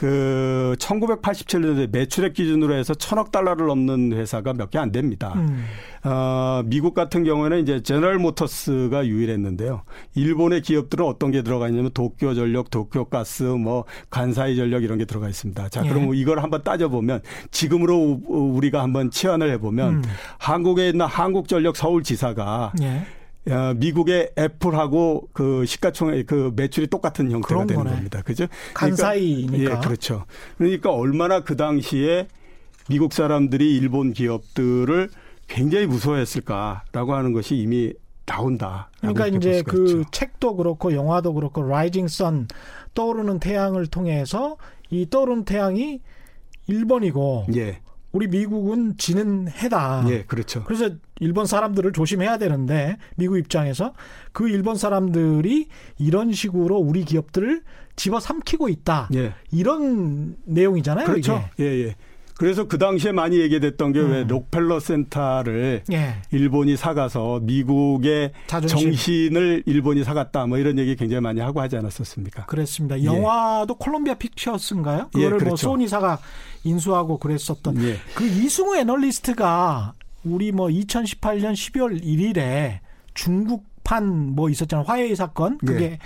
[0.00, 5.34] 그 1987년도에 매출액 기준으로 해서 천억 달러를 넘는 회사가 몇 개 안 됩니다.
[5.36, 5.66] 음.
[6.04, 9.82] 어, 미국 같은 경우에는 이제 제너럴 모터스가 유일했는데요.
[10.14, 15.04] 일본의 기업들은 어떤 게 들어가 있냐면 도쿄 전력, 도쿄 가스, 뭐 간사이 전력 이런 게
[15.04, 15.68] 들어가 있습니다.
[15.68, 16.18] 자, 그럼 예.
[16.18, 20.02] 이걸 한번 따져보면 지금으로 우리가 한번 치환을 해보면 음.
[20.38, 23.02] 한국에 있는 한국전력 서울지사가 예.
[23.76, 27.96] 미국의 애플하고 그 시가총액 그 매출이 똑같은 형태가 되는 거네.
[27.96, 28.22] 겁니다.
[28.22, 28.46] 그죠?
[28.74, 29.52] 간사이니까.
[29.52, 30.24] 그러니까, 예, 그렇죠.
[30.58, 32.28] 그러니까 얼마나 그 당시에
[32.88, 35.10] 미국 사람들이 일본 기업들을
[35.46, 37.92] 굉장히 무서워했을까라고 하는 것이 이미
[38.26, 38.90] 나온다.
[39.00, 40.04] 그러니까 이제 그 있죠.
[40.12, 42.46] 책도 그렇고 영화도 그렇고 라이징 선
[42.94, 44.56] 떠오르는 태양을 통해서
[44.90, 46.00] 이 떠오르는 태양이
[46.68, 47.80] 일본이고 예.
[48.12, 50.04] 우리 미국은 지는 해다.
[50.08, 50.64] 예, 그렇죠.
[50.64, 53.94] 그래서 일본 사람들을 조심해야 되는데 미국 입장에서
[54.32, 55.68] 그 일본 사람들이
[55.98, 57.62] 이런 식으로 우리 기업들을
[57.96, 59.08] 집어삼키고 있다.
[59.14, 59.34] 예.
[59.52, 61.06] 이런 내용이잖아요.
[61.06, 61.44] 그렇죠.
[61.54, 61.64] 이게.
[61.64, 61.96] 예, 예.
[62.40, 64.26] 그래서 그 당시에 많이 얘기됐던 게왜 음.
[64.26, 66.14] 록펠러 센터를 예.
[66.30, 68.78] 일본이 사가서 미국의 자존심.
[68.78, 72.46] 정신을 일본이 사갔다 뭐 이런 얘기 굉장히 많이 하고 하지 않았었습니까?
[72.46, 72.98] 그랬습니다.
[72.98, 73.04] 예.
[73.04, 75.08] 영화도 콜롬비아 픽처스인가요?
[75.12, 75.50] 그거를 예, 뭐 그렇죠.
[75.50, 76.18] 뭐 소니사가
[76.64, 77.96] 인수하고 그랬었던 예.
[78.14, 79.92] 그 이승우 애널리스트가
[80.24, 82.78] 우리 뭐 2018년 12월 1일에
[83.12, 84.86] 중국판 뭐 있었잖아요.
[84.86, 85.58] 화웨이 사건.
[85.58, 85.98] 그게 예.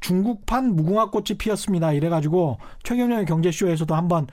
[0.00, 1.92] 중국판 무궁화 꽃이 피었습니다.
[1.92, 4.26] 이래가지고 최경영의 경제쇼에서도 한번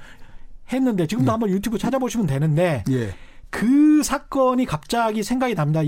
[0.72, 1.32] 했는데 지금도 네.
[1.32, 3.14] 한번 유튜브 찾아보시면 되는데 예.
[3.50, 5.82] 그 사건이 갑자기 생각이 납니다.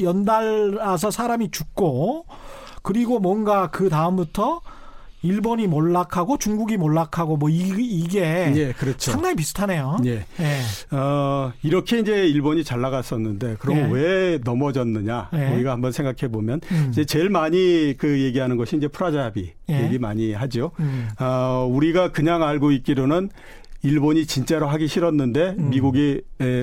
[0.00, 2.26] 연달아서 사람이 죽고
[2.82, 4.60] 그리고 뭔가 그 다음부터
[5.22, 9.10] 일본이 몰락하고 중국이 몰락하고 뭐 이, 게 예, 그렇죠.
[9.10, 9.96] 상당히 비슷하네요.
[10.04, 10.24] 예.
[10.40, 10.96] 예.
[10.96, 13.88] 어, 이렇게 이제 일본이 잘 나갔었는데 그럼 예.
[13.90, 15.54] 왜 넘어졌느냐 예.
[15.54, 16.88] 우리가 한번 생각해 보면 음.
[16.90, 19.84] 이제 제일 많이 그 얘기하는 것이 이제 프라자 합의 예.
[19.84, 20.70] 얘기 많이 하죠.
[20.78, 21.08] 음.
[21.18, 23.30] 어, 우리가 그냥 알고 있기로는
[23.82, 25.70] 일본이 진짜로 하기 싫었는데 음.
[25.70, 26.22] 미국이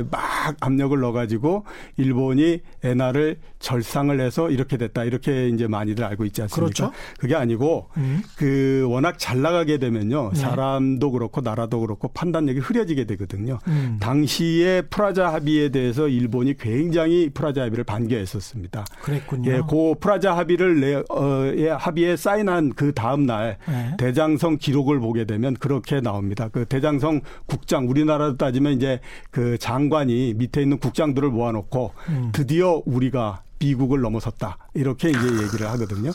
[0.09, 0.21] 막
[0.59, 1.65] 압력을 넣어가지고
[1.97, 6.65] 일본이 엔화를 절상을 해서 이렇게 됐다 이렇게 이제 많이들 알고 있지 않습니까?
[6.65, 6.91] 그렇죠.
[7.17, 8.21] 그게 아니고 음.
[8.37, 10.39] 그 워낙 잘 나가게 되면요 네.
[10.39, 13.59] 사람도 그렇고 나라도 그렇고 판단력이 흐려지게 되거든요.
[13.67, 13.97] 음.
[13.99, 18.85] 당시에 프라자 합의에 대해서 일본이 굉장히 프라자 합의를 반겨했었습니다.
[19.01, 19.51] 그랬군요.
[19.51, 23.95] 예, 그 프라자 합의를 내, 어, 예, 합의에 사인한 그 다음 날 네.
[23.97, 26.49] 대장성 기록을 보게 되면 그렇게 나옵니다.
[26.49, 28.99] 그 대장성 국장 우리나라로 따지면 이제
[29.31, 32.31] 그 장관이 밑에 있는 국장들을 모아놓고 음.
[32.33, 36.11] 드디어 우리가 미국을 넘어섰다 이렇게 이제 얘기를 하거든요.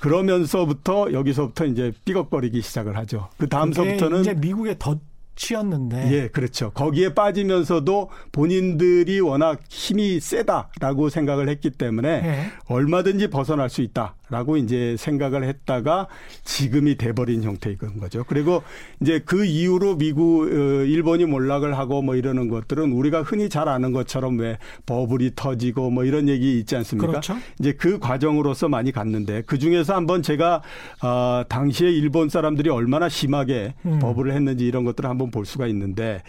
[0.00, 3.30] 그러면서부터 여기서부터 이제 삐걱거리기 시작을 하죠.
[3.38, 4.98] 그 다음서부터는 이제 미국의 덧
[5.34, 6.12] 치였는데.
[6.12, 6.72] 예, 그렇죠.
[6.72, 12.50] 거기에 빠지면서도 본인들이 워낙 힘이 세다라고 생각을 했기 때문에 예.
[12.66, 14.16] 얼마든지 벗어날 수 있다.
[14.30, 16.06] 라고 이제 생각을 했다가
[16.44, 18.24] 지금이 돼버린 형태인 거죠.
[18.26, 18.62] 그리고
[19.00, 23.92] 이제 그 이후로 미국, 어, 일본이 몰락을 하고 뭐 이러는 것들은 우리가 흔히 잘 아는
[23.92, 27.08] 것처럼 왜 버블이 터지고 뭐 이런 얘기 있지 않습니까?
[27.08, 27.36] 그렇죠.
[27.58, 30.62] 이제 그 과정으로서 많이 갔는데 그 중에서 한번 제가
[31.02, 33.98] 어, 당시에 일본 사람들이 얼마나 심하게 음.
[33.98, 36.22] 버블을 했는지 이런 것들을 한번 볼 수가 있는데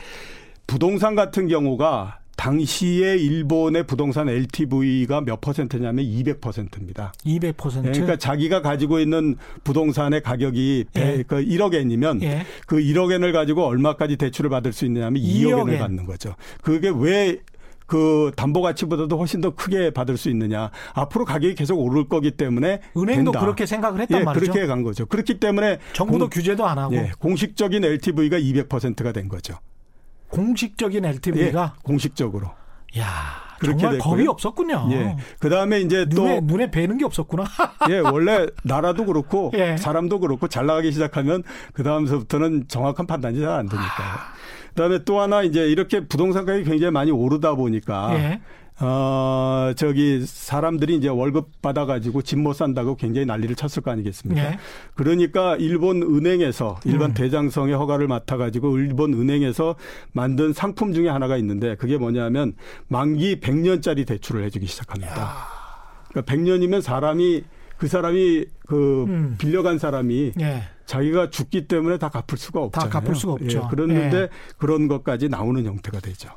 [0.66, 7.14] 부동산 같은 경우가 당시에 일본의 부동산 LTV가 몇 퍼센트냐면 200%입니다.
[7.24, 7.54] 200%.
[7.84, 11.24] 그러니까 자기가 가지고 있는 부동산의 가격이 예.
[11.28, 12.44] 그 1억 엔이면 예.
[12.66, 16.34] 그 1억 엔을 가지고 얼마까지 대출을 받을 수 있느냐면 2억, 2억 엔을 받는 거죠.
[16.64, 20.72] 그게 왜그 담보 가치보다도 훨씬 더 크게 받을 수 있느냐.
[20.94, 23.40] 앞으로 가격이 계속 오를 거기 때문에 은행도 된다.
[23.40, 24.52] 그렇게 생각을 했단 예, 말이죠.
[24.52, 25.06] 그렇게 간 거죠.
[25.06, 29.54] 그렇기 때문에 정부도 공, 규제도 안 하고 예, 공식적인 LTV가 200%가 된 거죠.
[30.32, 32.48] 공식적인 LTV가 예, 공식적으로.
[32.98, 33.06] 야,
[33.64, 34.00] 정말 됐고요.
[34.00, 34.90] 겁이 없었군요.
[34.92, 35.18] 예.
[35.40, 37.44] 그 다음에 이제 또 눈에, 눈에 뵈는 게 없었구나.
[37.90, 39.78] 예, 원래 나라도 그렇고 예.
[39.78, 44.08] 사람도 그렇고 잘 나가기 시작하면 그 다음서부터는 정확한 판단이 잘 안 되니까요.
[44.08, 44.34] 아.
[44.70, 48.42] 그다음에 또 하나 이제 이렇게 부동산 가격이 굉장히 많이 오르다 보니까 예.
[48.80, 54.42] 어, 저기 사람들이 이제 월급 받아가지고 집 못 산다고 굉장히 난리를 쳤을 거 아니겠습니까?
[54.42, 54.58] 네.
[54.96, 57.14] 그러니까 일본 은행에서 일반 음.
[57.14, 59.76] 대장성의 허가를 맡아가지고 일본 은행에서
[60.14, 62.54] 만든 상품 중에 하나가 있는데 그게 뭐냐면
[62.88, 65.22] 만기 100년짜리 대출을 해주기 시작합니다.
[65.22, 65.38] 야.
[66.10, 67.44] 그러니까 100년이면 사람이
[67.78, 69.36] 그 사람이 그 음.
[69.38, 70.64] 빌려간 사람이 예.
[70.86, 72.90] 자기가 죽기 때문에 다 갚을 수가 없잖아요.
[72.90, 73.60] 다 갚을 수가 없죠.
[73.60, 74.30] 예, 그런데 예.
[74.58, 76.30] 그런 것까지 나오는 형태가 되죠.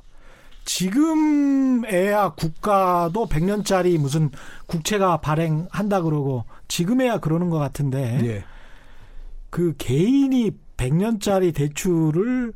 [0.64, 4.30] 지금에야 국가도 100년짜리 무슨
[4.66, 8.44] 국채가 발행한다 그러고 지금에야 그러는 것 같은데 예.
[9.50, 12.52] 그 개인이 100년짜리 대출을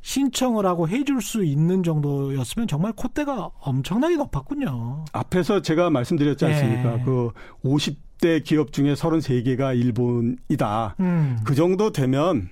[0.00, 5.06] 신청을 하고 해줄 수 있는 정도였으면 정말 콧대가 엄청나게 높았군요.
[5.12, 6.98] 앞에서 제가 말씀드렸지 않습니까?
[6.98, 7.02] 예.
[7.04, 7.30] 그
[7.64, 10.96] 50대 기업 중에 33개가 일본이다.
[11.00, 11.38] 음.
[11.44, 12.50] 그 정도 되면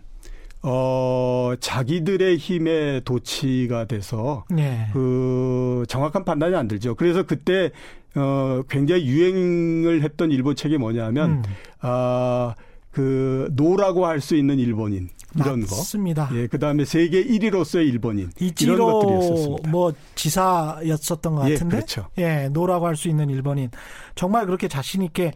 [0.62, 4.86] 어, 자기들의 힘에 도치가 돼서 예.
[4.92, 6.94] 그 정확한 판단이 안 들죠.
[6.94, 7.70] 그래서 그때
[8.14, 11.42] 어, 굉장히 유행을 했던 일본 책이 뭐냐면 음.
[11.80, 12.54] 아,
[12.90, 16.28] 그 노라고 할 수 있는 일본인 이런 맞습니다.
[16.28, 16.36] 거.
[16.36, 19.70] 예, 그다음에 세계 1위로서의 일본인 이런 것들이었었습니다.
[19.70, 21.76] 뭐 지사였었던 것 예, 같은데.
[21.76, 22.06] 예, 그렇죠.
[22.18, 23.70] 예, 노라고 할 수 있는 일본인.
[24.14, 25.32] 정말 그렇게 자신 있게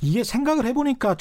[0.00, 1.14] 이게 생각을 해 보니까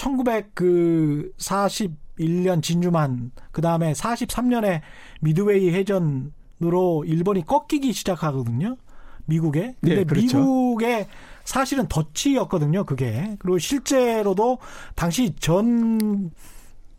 [2.19, 4.81] 1941년 진주만 그다음에 43년에
[5.21, 8.77] 미드웨이 해전으로 일본이 꺾이기 시작하거든요.
[9.25, 9.75] 미국에.
[9.81, 10.37] 근데 네, 그렇죠.
[10.37, 11.07] 미국의
[11.43, 13.35] 사실은 덧치였거든요, 그게.
[13.39, 14.59] 그리고 실제로도
[14.95, 16.31] 당시 전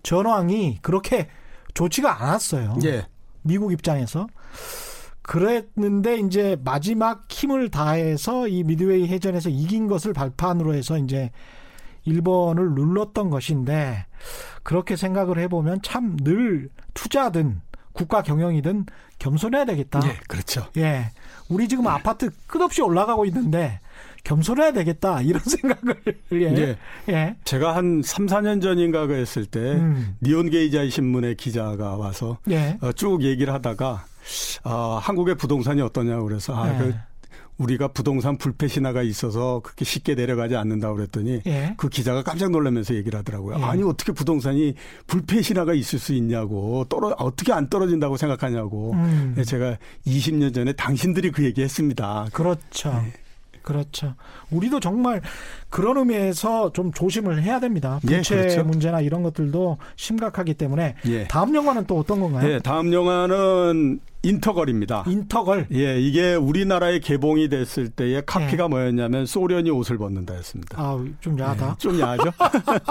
[0.02, 1.28] 전황이 그렇게
[1.74, 2.78] 좋지가 않았어요.
[2.84, 3.06] 예.
[3.42, 4.26] 미국 입장에서.
[5.22, 11.32] 그랬는데 이제 마지막 힘을 다해서 이 미드웨이 해전에서 이긴 것을 발판으로 해서 이제
[12.06, 14.06] 일본을 눌렀던 것인데
[14.62, 17.60] 그렇게 생각을 해보면 참 늘 투자든
[17.92, 18.86] 국가 경영이든
[19.18, 20.00] 겸손해야 되겠다.
[20.06, 20.66] 예, 그렇죠.
[20.76, 21.10] 예.
[21.48, 23.80] 우리 지금 아파트 끝없이 올라가고 있는데
[24.24, 25.96] 겸손해야 되겠다 이런 생각을
[26.32, 26.38] 예.
[26.56, 26.76] 예.
[27.08, 27.36] 예.
[27.44, 30.16] 제가 한 3, 4년 전인가 그랬을 때 음.
[30.22, 32.76] 니온 게이자이 신문의 기자가 와서 예.
[32.82, 34.04] 어, 쭉 얘기를 하다가
[34.64, 36.78] 어, 한국의 부동산이 어떠냐고 그래서 아, 예.
[36.78, 36.94] 그
[37.58, 41.74] 우리가 부동산 불패 신화가 있어서 그렇게 쉽게 내려가지 않는다고 그랬더니 예.
[41.76, 43.58] 그 기자가 깜짝 놀라면서 얘기를 하더라고요.
[43.58, 43.62] 예.
[43.62, 44.74] 아니 어떻게 부동산이
[45.06, 48.92] 불패 신화가 있을 수 있냐고 떨어 어떻게 안 떨어진다고 생각하냐고.
[48.92, 49.34] 음.
[49.36, 52.28] 네, 제가 20년 전에 당신들이 그 얘기했습니다.
[52.32, 52.90] 그렇죠.
[52.90, 53.12] 네.
[53.66, 54.14] 그렇죠.
[54.52, 55.20] 우리도 정말
[55.70, 57.98] 그런 의미에서 좀 조심을 해야 됩니다.
[58.08, 58.62] 예, 부채 예, 그렇죠.
[58.62, 61.24] 문제나 이런 것들도 심각하기 때문에 예.
[61.26, 62.48] 다음 영화는 또 어떤 건가요?
[62.48, 65.04] 예, 다음 영화는 인터걸입니다.
[65.08, 65.66] 인터걸.
[65.72, 68.68] 예, 이게 우리나라에 개봉이 됐을 때의 카피가 예.
[68.68, 70.80] 뭐였냐면 소련이 옷을 벗는다였습니다.
[70.80, 71.68] 아, 좀 야하다.
[71.68, 72.32] 예, 좀 야하죠.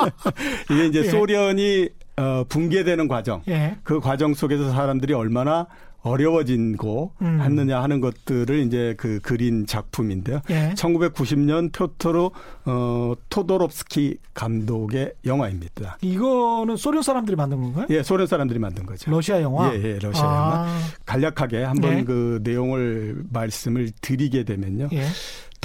[0.72, 1.04] 이게 이제 예.
[1.04, 3.42] 소련이 어, 붕괴되는 과정.
[3.84, 5.68] 그 과정 속에서 사람들이 얼마나
[6.06, 7.42] 어려워진 거 음.
[7.42, 10.40] 했느냐 하는 것들을 이제 그 그린 작품인데요.
[10.52, 10.72] 예.
[10.76, 12.30] 1990년 표토르
[12.66, 15.98] 어, 토도롭스키 감독의 영화입니다.
[16.02, 17.88] 이거는 소련 사람들이 만든 건가요?
[17.90, 19.10] 예, 소련 사람들이 만든 거죠.
[19.10, 19.74] 러시아 영화?
[19.74, 20.36] 예, 예 러시아 아.
[20.36, 20.78] 영화.
[21.08, 22.04] 간략하게 한번 예.
[22.04, 24.90] 그 내용을 말씀을 드리게 되면요.
[24.94, 25.06] 예.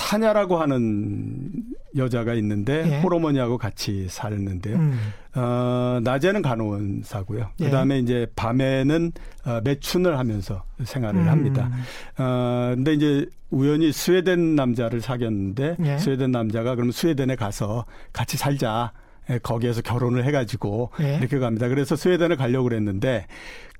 [0.00, 1.50] 타냐라고 하는
[1.96, 3.00] 여자가 있는데 예.
[3.00, 4.76] 호르몬이하고 같이 살는데요.
[4.76, 4.98] 음.
[5.34, 7.50] 어, 낮에는 간호사고요.
[7.60, 7.64] 예.
[7.66, 9.12] 그다음에 이제 밤에는
[9.44, 11.28] 어, 매춘을 하면서 생활을 음.
[11.28, 11.70] 합니다.
[12.18, 15.98] 어, 근데 이제 우연히 스웨덴 남자를 사귀었는데 예.
[15.98, 18.92] 스웨덴 남자가 그럼 스웨덴에 가서 같이 살자.
[19.28, 21.18] 예, 거기에서 결혼을 해가지고 예.
[21.18, 21.68] 이렇게 갑니다.
[21.68, 23.26] 그래서 스웨덴을 가려고 그랬는데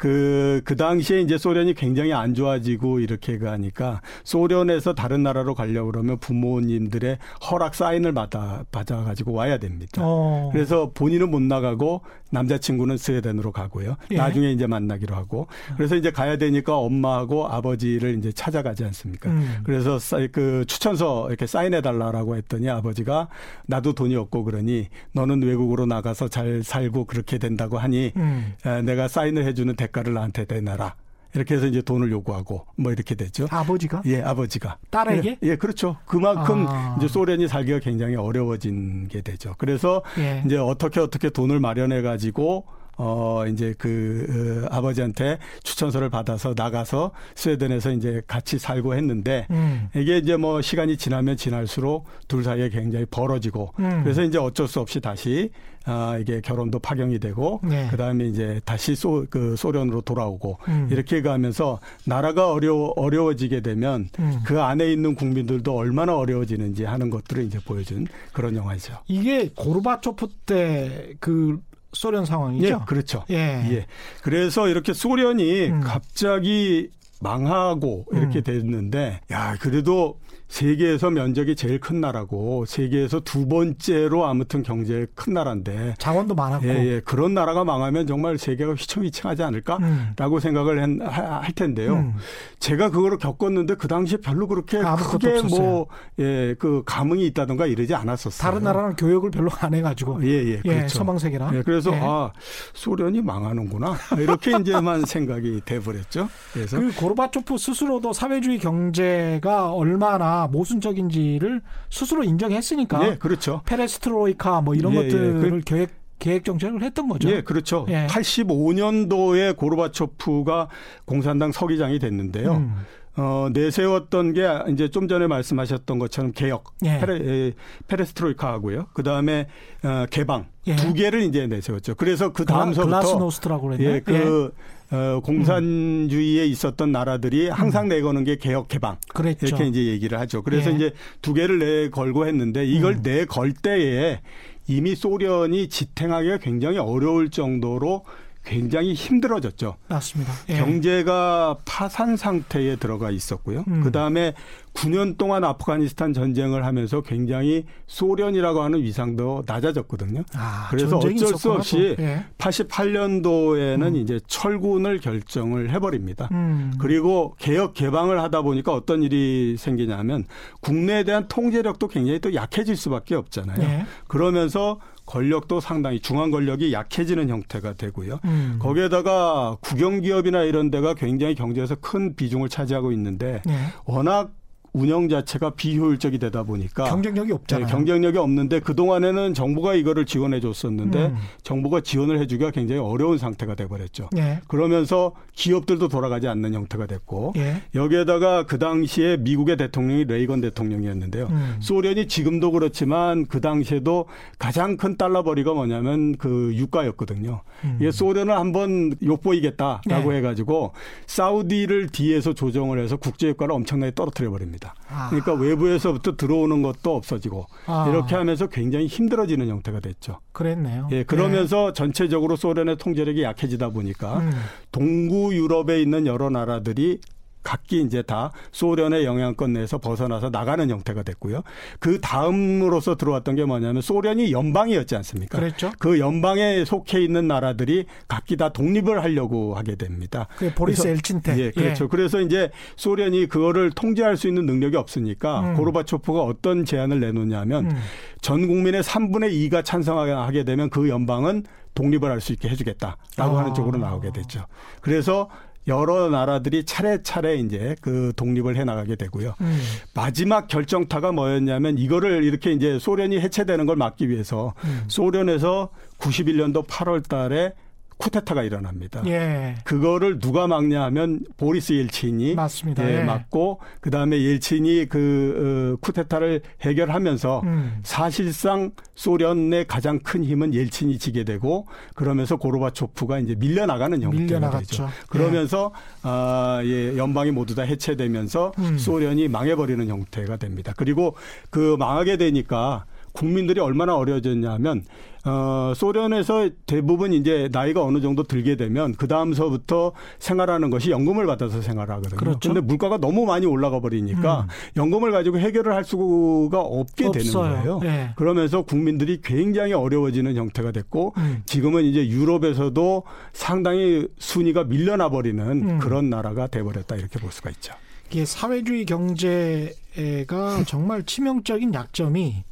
[0.00, 6.16] 그, 그 당시에 이제 소련이 굉장히 안 좋아지고 이렇게 가니까 소련에서 다른 나라로 가려고 그러면
[6.16, 7.18] 부모님들의
[7.50, 10.00] 허락 사인을 받아, 받아가지고 와야 됩니다.
[10.02, 10.48] 어.
[10.54, 13.96] 그래서 본인은 못 나가고 남자친구는 스웨덴으로 가고요.
[14.12, 14.16] 예.
[14.16, 15.48] 나중에 이제 만나기로 하고.
[15.76, 19.28] 그래서 이제 가야 되니까 엄마하고 아버지를 이제 찾아가지 않습니까?
[19.28, 19.58] 음.
[19.64, 19.98] 그래서
[20.32, 23.28] 그 추천서 이렇게 사인해달라라고 했더니 아버지가
[23.66, 28.54] 나도 돈이 없고 그러니 너는 외국으로 나가서 잘 살고 그렇게 된다고 하니 음.
[28.86, 30.94] 내가 사인을 해주는 대 대가를 나한테 내놔라.
[31.34, 33.46] 이렇게 해서 이제 돈을 요구하고 뭐 이렇게 됐죠.
[33.50, 34.02] 아버지가?
[34.06, 34.78] 예, 아버지가.
[34.90, 35.30] 딸에게?
[35.30, 35.96] 예, 예 그렇죠.
[36.04, 36.96] 그만큼 아.
[36.98, 39.54] 이제 소련이 살기가 굉장히 어려워진 게 되죠.
[39.58, 40.42] 그래서 예.
[40.44, 42.66] 이제 어떻게 어떻게 돈을 마련해 가지고
[43.02, 49.88] 어, 이제 그, 어, 아버지한테 추천서를 받아서 나가서 스웨덴에서 이제 같이 살고 했는데 음.
[49.96, 54.02] 이게 이제 뭐 시간이 지나면 지날수록 둘 사이에 굉장히 벌어지고 음.
[54.04, 55.50] 그래서 이제 어쩔 수 없이 다시
[55.86, 57.88] 아, 이게 결혼도 파경이 되고 네.
[57.90, 60.88] 그다음에 이제 다시 소, 그 소련으로 돌아오고 음.
[60.90, 64.40] 이렇게 가면서 나라가 어려워 어려워지게 되면 음.
[64.44, 68.98] 그 안에 있는 국민들도 얼마나 어려워지는지 하는 것들을 이제 보여준 그런 영화죠.
[69.08, 71.60] 이게 고르바초프 때 그
[71.92, 72.66] 소련 상황이죠.
[72.66, 73.24] 예, 그렇죠.
[73.30, 73.36] 예.
[73.36, 73.86] 예.
[74.22, 75.80] 그래서 이렇게 소련이 음.
[75.80, 78.44] 갑자기 망하고 이렇게 음.
[78.44, 80.18] 됐는데 야 그래도
[80.50, 86.86] 세계에서 면적이 제일 큰 나라고 세계에서 두 번째로 아무튼 경제 큰 나라인데 자원도 많았고 예,
[86.86, 87.00] 예.
[87.00, 90.40] 그런 나라가 망하면 정말 세계가 휘청휘청하지 않을까라고 음.
[90.40, 91.94] 생각을 한, 할 텐데요.
[91.94, 92.14] 음.
[92.58, 98.50] 제가 그거를 겪었는데 그 당시에 별로 그렇게 크게 뭐예그 감흥이 있다던가 이러지 않았었어요.
[98.50, 100.98] 다른 나라는 교육을 별로 안 해가지고 예예 예, 예, 그렇죠.
[100.98, 102.00] 서방 세계라 예, 그래서 예.
[102.02, 102.32] 아
[102.74, 106.28] 소련이 망하는구나 이렇게 이제만 생각이 돼버렸죠.
[106.52, 113.08] 그래서 그 고르바초프 스스로도 사회주의 경제가 얼마나 모순적인지를 스스로 인정했으니까.
[113.08, 113.62] 예, 그렇죠.
[113.66, 115.02] 페레스트로이카 뭐 이런 예, 예.
[115.02, 115.50] 것들을 예.
[115.50, 117.30] 그, 계획 계획 정책을 했던 거죠.
[117.30, 117.86] 예, 그렇죠.
[117.88, 118.06] 예.
[118.06, 120.68] 85년도에 고르바초프가
[121.06, 122.52] 공산당 서기장이 됐는데요.
[122.52, 122.74] 음.
[123.20, 126.98] 어, 내세웠던 게 이제 좀 전에 말씀하셨던 것처럼 개혁, 예.
[126.98, 127.52] 페레,
[127.86, 128.86] 페레스트로이카 하고요.
[128.94, 129.46] 그 다음에
[129.84, 130.74] 어, 개방 예.
[130.76, 131.96] 두 개를 이제 내세웠죠.
[131.96, 133.84] 그래서 그 다음서부터 글라스노스트라고 그랬나?
[133.84, 134.54] 예, 그
[134.92, 134.96] 예.
[134.96, 136.50] 어, 공산주의에 음.
[136.50, 137.88] 있었던 나라들이 항상 음.
[137.90, 139.46] 내거는 게 개혁 개방 그랬죠.
[139.46, 140.42] 이렇게 이제 얘기를 하죠.
[140.42, 140.76] 그래서 예.
[140.76, 143.02] 이제 두 개를 내걸고 했는데 이걸 음.
[143.02, 144.20] 내걸 때에
[144.66, 148.04] 이미 소련이 지탱하기가 굉장히 어려울 정도로
[148.44, 149.76] 굉장히 힘들어졌죠.
[149.88, 150.32] 맞습니다.
[150.48, 150.56] 예.
[150.56, 153.64] 경제가 파산 상태에 들어가 있었고요.
[153.68, 153.82] 음.
[153.82, 154.34] 그 다음에
[154.72, 160.22] 9년 동안 아프가니스탄 전쟁을 하면서 굉장히 소련이라고 하는 위상도 낮아졌거든요.
[160.34, 162.24] 아, 그래서 어쩔 수 없이 예.
[162.38, 163.96] 88년도에는 음.
[163.96, 166.28] 이제 철군을 결정을 해버립니다.
[166.32, 166.72] 음.
[166.78, 170.24] 그리고 개혁 개방을 하다 보니까 어떤 일이 생기냐면
[170.60, 173.62] 국내에 대한 통제력도 굉장히 또 약해질 수밖에 없잖아요.
[173.62, 173.86] 예.
[174.08, 174.78] 그러면서
[175.10, 178.20] 권력도 상당히 중앙 권력이 약해지는 형태가 되고요.
[178.24, 178.58] 음.
[178.60, 183.54] 거기에다가 국영 기업이나 이런 데가 굉장히 경제에서 큰 비중을 차지하고 있는데 네.
[183.84, 184.30] 워낙
[184.72, 187.66] 운영 자체가 비효율적이 되다 보니까 경쟁력이 없잖아요.
[187.66, 191.16] 네, 경쟁력이 없는데 그 동안에는 정부가 이거를 지원해 줬었는데 음.
[191.42, 194.10] 정부가 지원을 해주기가 굉장히 어려운 상태가 돼버렸죠.
[194.16, 194.40] 예.
[194.46, 197.62] 그러면서 기업들도 돌아가지 않는 형태가 됐고 예.
[197.74, 201.26] 여기에다가 그 당시에 미국의 대통령이 레이건 대통령이었는데요.
[201.30, 201.56] 음.
[201.60, 204.06] 소련이 지금도 그렇지만 그 당시에도
[204.38, 207.40] 가장 큰 달러벌이가 뭐냐면 그 유가였거든요.
[207.64, 207.76] 음.
[207.80, 210.18] 이게 소련을 한번 욕보이겠다라고 예.
[210.18, 210.72] 해가지고
[211.06, 214.59] 사우디를 뒤에서 조정을 해서 국제 유가를 엄청나게 떨어뜨려 버립니다.
[214.60, 214.74] 됩니다.
[214.88, 215.08] 아.
[215.08, 217.88] 그러니까 외부에서부터 들어오는 것도 없어지고 아.
[217.88, 220.20] 이렇게 하면서 굉장히 힘들어지는 형태가 됐죠.
[220.32, 220.88] 그랬네요.
[220.92, 221.72] 예, 그러면서 네.
[221.72, 224.30] 전체적으로 소련의 통제력이 약해지다 보니까 음.
[224.70, 227.00] 동구 유럽에 있는 여러 나라들이
[227.42, 231.42] 각기 이제 다 소련의 영향권 내에서 벗어나서 나가는 형태가 됐고요.
[231.78, 235.38] 그 다음으로서 들어왔던 게 뭐냐면 소련이 연방이었지 않습니까?
[235.38, 235.72] 그렇죠.
[235.78, 240.26] 그 연방에 속해 있는 나라들이 각기 다 독립을 하려고 하게 됩니다.
[240.36, 241.38] 그 보리스 엘친 때.
[241.38, 241.84] 예, 그렇죠.
[241.84, 241.88] 예.
[241.88, 245.54] 그래서 이제 소련이 그거를 통제할 수 있는 능력이 없으니까 음.
[245.56, 247.76] 고르바초프가 어떤 제안을 내놓냐면 음.
[248.20, 253.38] 전 국민의 3분의 2가 찬성하게 되면 그 연방은 독립을 할 수 있게 해주겠다라고 아.
[253.38, 254.44] 하는 쪽으로 나오게 됐죠.
[254.82, 255.30] 그래서
[255.68, 259.34] 여러 나라들이 차례차례 이제 그 독립을 해 나가게 되고요.
[259.40, 259.60] 음.
[259.94, 264.84] 마지막 결정타가 뭐였냐면 이거를 이렇게 이제 소련이 해체되는 걸 막기 위해서 음.
[264.88, 267.52] 소련에서 91년도 8월 달에
[268.00, 269.02] 쿠데타가 일어납니다.
[269.06, 269.56] 예.
[269.64, 272.90] 그거를 누가 막냐 하면 보리스 옐친이 맞습니다.
[272.90, 273.04] 예, 예.
[273.04, 277.78] 막고 그다음에 옐친이 그 어, 쿠데타를 해결하면서 음.
[277.82, 284.88] 사실상 소련의 가장 큰 힘은 옐친이 지게 되고 그러면서 고르바초프가 이제 밀려나가는 형태가 되죠.
[285.08, 285.80] 그러면서 예.
[286.02, 288.78] 아, 예, 연방이 모두 다 해체되면서 음.
[288.78, 290.72] 소련이 망해버리는 형태가 됩니다.
[290.76, 291.14] 그리고
[291.50, 294.84] 그 망하게 되니까 국민들이 얼마나 어려워졌냐면
[295.24, 301.60] 어 소련에서 대부분 이제 나이가 어느 정도 들게 되면 그 다음서부터 생활하는 것이 연금을 받아서
[301.60, 302.16] 생활하거든요.
[302.16, 302.48] 그렇죠.
[302.48, 304.46] 근데 물가가 너무 많이 올라가 버리니까 음.
[304.78, 307.52] 연금을 가지고 해결을 할 수가 없게 없어요.
[307.52, 307.78] 되는 거예요.
[307.80, 308.12] 네.
[308.16, 311.42] 그러면서 국민들이 굉장히 어려워지는 형태가 됐고 음.
[311.44, 313.02] 지금은 이제 유럽에서도
[313.34, 315.78] 상당히 순위가 밀려나 버리는 음.
[315.80, 317.74] 그런 나라가 돼 버렸다 이렇게 볼 수가 있죠.
[318.10, 322.44] 이게 사회주의 경제가 정말 치명적인 약점이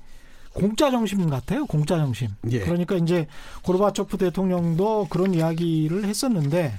[0.59, 1.67] 공짜 정신 같아요.
[1.67, 2.29] 공짜 정신.
[2.51, 2.59] 예.
[2.61, 3.29] 그러니까 이제
[3.63, 6.75] 고르바초프 대통령도 그런 이야기를 했었는데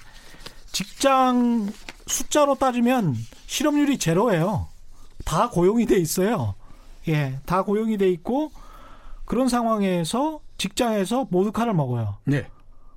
[0.74, 1.70] 직장
[2.06, 3.16] 숫자로 따지면
[3.48, 4.68] 실업률이 제로예요.
[5.24, 6.56] 다 고용이 돼 있어요.
[7.08, 8.52] 예, 다 고용이 돼 있고
[9.24, 12.18] 그런 상황에서 직장에서 모두카를 먹어요.
[12.26, 12.48] 네.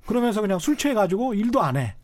[0.05, 1.95] 그러면서 그냥 술 취해 가지고 일도 안 해.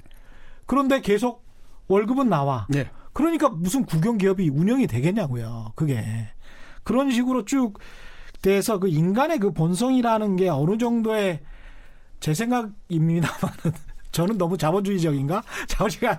[0.66, 1.44] 그런데 계속
[1.88, 2.66] 월급은 나와.
[2.70, 2.90] 네.
[3.12, 5.74] 그러니까 무슨 국영 기업이 운영이 되겠냐고요.
[5.76, 6.30] 그게
[6.84, 7.78] 그런 식으로 쭉
[8.42, 11.42] 대해서 그 인간의 그 본성이라는 게 어느 정도의
[12.20, 13.74] 제 생각입니다만은
[14.12, 15.44] 저는 너무 자본주의적인가?
[15.68, 16.18] 자본주의가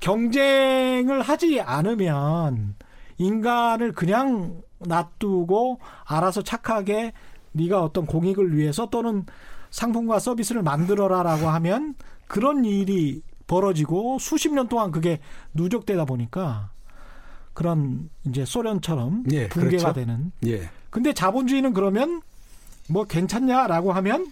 [0.00, 2.74] 경쟁을 하지 않으면
[3.18, 7.12] 인간을 그냥 놔두고 알아서 착하게
[7.52, 9.24] 네가 어떤 공익을 위해서 또는
[9.70, 11.94] 상품과 서비스를 만들어라라고 하면
[12.26, 15.20] 그런 일이 벌어지고 수십 년 동안 그게
[15.54, 16.70] 누적되다 보니까
[17.52, 19.92] 그런 이제 소련처럼 예, 붕괴가 그렇죠.
[19.92, 20.68] 되는 예.
[20.94, 22.22] 근데 자본주의는 그러면
[22.88, 24.28] 뭐 괜찮냐라고 하면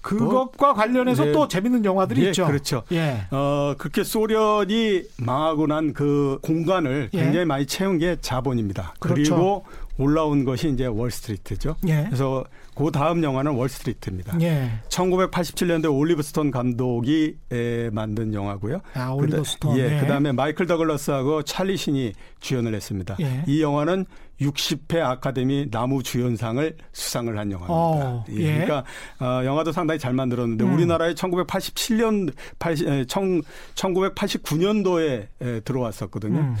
[0.00, 1.30] 그것과 뭐, 관련해서 네.
[1.32, 2.46] 또 재밌는 영화들이 예, 있죠.
[2.46, 2.82] 그렇죠.
[2.90, 3.22] 예.
[3.30, 7.22] 어, 그렇게 소련이 망하고 난 그 공간을 예.
[7.22, 8.94] 굉장히 많이 채운 게 자본입니다.
[8.98, 9.14] 그렇죠.
[9.22, 9.64] 그리고
[9.98, 11.76] 올라온 것이 이제 월스트리트죠.
[11.86, 12.04] 예.
[12.06, 12.44] 그래서
[12.74, 14.40] 그 다음 영화는 월스트리트입니다.
[14.40, 14.72] 예.
[14.88, 18.80] 1987년도에 올리버 스톤 감독이 에, 만든 영화고요.
[18.94, 19.78] 아, 올리버 스톤.
[19.78, 19.98] 예.
[19.98, 20.00] 예.
[20.00, 23.16] 그다음에 마이클 더글러스하고 찰리 신이 주연을 했습니다.
[23.20, 23.44] 예.
[23.46, 24.06] 이 영화는
[24.40, 27.72] 60회 아카데미 남우 주연상을 수상을 한 영화입니다.
[27.74, 28.34] 어, 예.
[28.36, 28.52] 예.
[28.64, 28.84] 그러니까
[29.20, 30.74] 어, 영화도 상당히 잘 만들었는데 음.
[30.74, 36.38] 우리나라에 1987년 80, 1989년도에 에, 들어왔었거든요.
[36.40, 36.56] 음.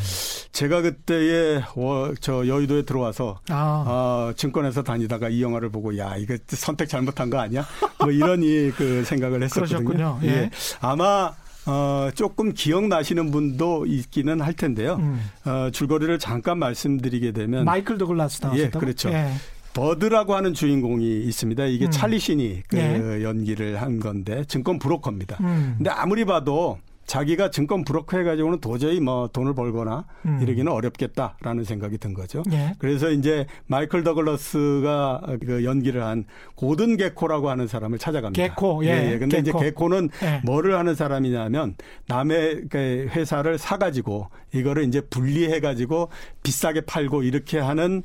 [0.52, 3.84] 제가 그때에 어, 저 여의도에 들어와서 아.
[3.86, 7.64] 어, 증권에서 다니다가 이 영화를 보고 야 이거 선택 잘못한 거 아니야?
[7.98, 9.84] 뭐 이런 이 그 생각을 했었거든요.
[9.84, 10.18] 그러셨군요.
[10.22, 10.28] 예.
[10.42, 10.50] 예.
[10.80, 11.32] 아마
[11.66, 14.96] 어, 조금 기억나시는 분도 있기는 할 텐데요.
[14.96, 15.20] 음.
[15.44, 19.10] 어, 줄거리를 잠깐 말씀드리게 되면 마이클 더글라스 나왔다 예, 그렇죠.
[19.10, 19.32] 예.
[19.74, 21.64] 버드라고 하는 주인공이 있습니다.
[21.66, 21.90] 이게 음.
[21.90, 23.22] 찰리 신이 그 예.
[23.22, 25.38] 연기를 한 건데 증권 브로커입니다.
[25.40, 25.74] 음.
[25.78, 30.38] 근데 아무리 봐도 자기가 증권 브로커 해가지고는 도저히 뭐 돈을 벌거나 음.
[30.40, 32.42] 이러기는 어렵겠다라는 생각이 든 거죠.
[32.52, 32.74] 예.
[32.78, 36.24] 그래서 이제 마이클 더글러스가 그 연기를 한
[36.54, 38.42] 고든 개코라고 하는 사람을 찾아갑니다.
[38.42, 38.88] 개코, 예.
[38.88, 39.18] 예, 예.
[39.18, 39.58] 근데 개코.
[39.58, 40.40] 이제 개코는 예.
[40.44, 41.74] 뭐를 하는 사람이냐면
[42.06, 46.08] 남의 그 회사를 사가지고 이거를 이제 분리해가지고
[46.42, 48.02] 비싸게 팔고 이렇게 하는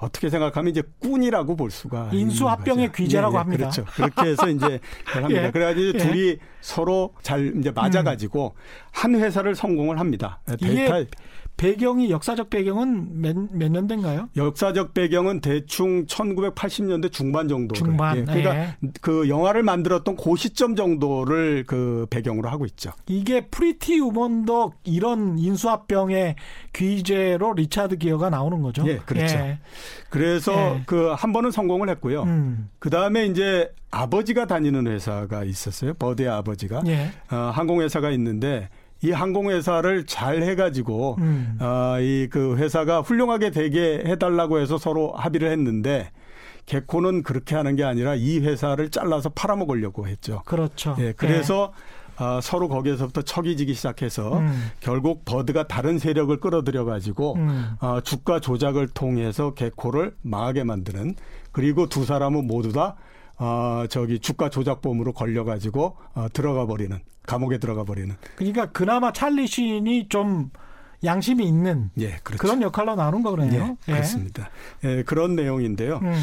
[0.00, 3.70] 어떻게 생각하면 이제 꾼이라고 볼 수가 인수합병의 귀재라고 예, 예, 합니다.
[3.70, 3.84] 그렇죠.
[3.92, 5.44] 그렇게 해서 이제 합니다.
[5.44, 5.92] 예, 그래가지고 예.
[5.92, 8.60] 둘이 서로 잘 이제 맞아가지고 음.
[8.92, 10.40] 한 회사를 성공을 합니다.
[10.58, 11.04] 데이터
[11.60, 14.30] 배경이 역사적 배경은 몇, 몇 년대인가요?
[14.34, 17.74] 역사적 배경은 대충 1980년대 중반 정도.
[17.74, 18.16] 중반.
[18.16, 18.76] 예, 그러니까 네.
[19.02, 22.92] 그 영화를 만들었던 그 시점 정도를 그 배경으로 하고 있죠.
[23.08, 26.36] 이게 Pretty Woman도 이런 인수합병의
[26.72, 28.82] 귀재로 리차드 기어가 나오는 거죠.
[28.86, 29.36] 예, 그렇죠.
[29.36, 29.58] 예.
[30.08, 30.82] 그래서 예.
[30.86, 32.22] 그한 번은 성공을 했고요.
[32.22, 32.70] 음.
[32.78, 35.92] 그 다음에 이제 아버지가 다니는 회사가 있었어요.
[35.92, 37.10] 버드의 아버지가 예.
[37.30, 38.70] 어, 항공회사가 있는데
[39.02, 41.58] 이 항공회사를 잘 해가지고 음.
[41.60, 46.10] 어, 이그 회사가 훌륭하게 되게 해달라고 해서 서로 합의를 했는데
[46.66, 50.42] 개코는 그렇게 하는 게 아니라 이 회사를 잘라서 팔아먹으려고 했죠.
[50.44, 50.96] 그렇죠.
[50.98, 52.00] 예, 그래서 예.
[52.24, 54.70] 어, 서로 거기에서부터 척이지기 시작해서 음.
[54.80, 57.70] 결국 버드가 다른 세력을 끌어들여 가지고 음.
[57.80, 61.14] 어, 주가 조작을 통해서 개코를 망하게 만드는
[61.50, 62.96] 그리고 두 사람은 모두 다
[63.40, 68.14] 어, 저기 주가 조작범으로 걸려가지고 어, 들어가 버리는 감옥에 들어가 버리는.
[68.36, 70.50] 그러니까 그나마 찰리 신이 좀
[71.02, 72.42] 양심이 있는 예, 그렇죠.
[72.42, 73.78] 그런 역할로 나오는 거네요.
[73.88, 73.92] 예, 예.
[73.92, 74.50] 그렇습니다.
[74.84, 76.00] 예, 그런 내용인데요.
[76.02, 76.14] 음.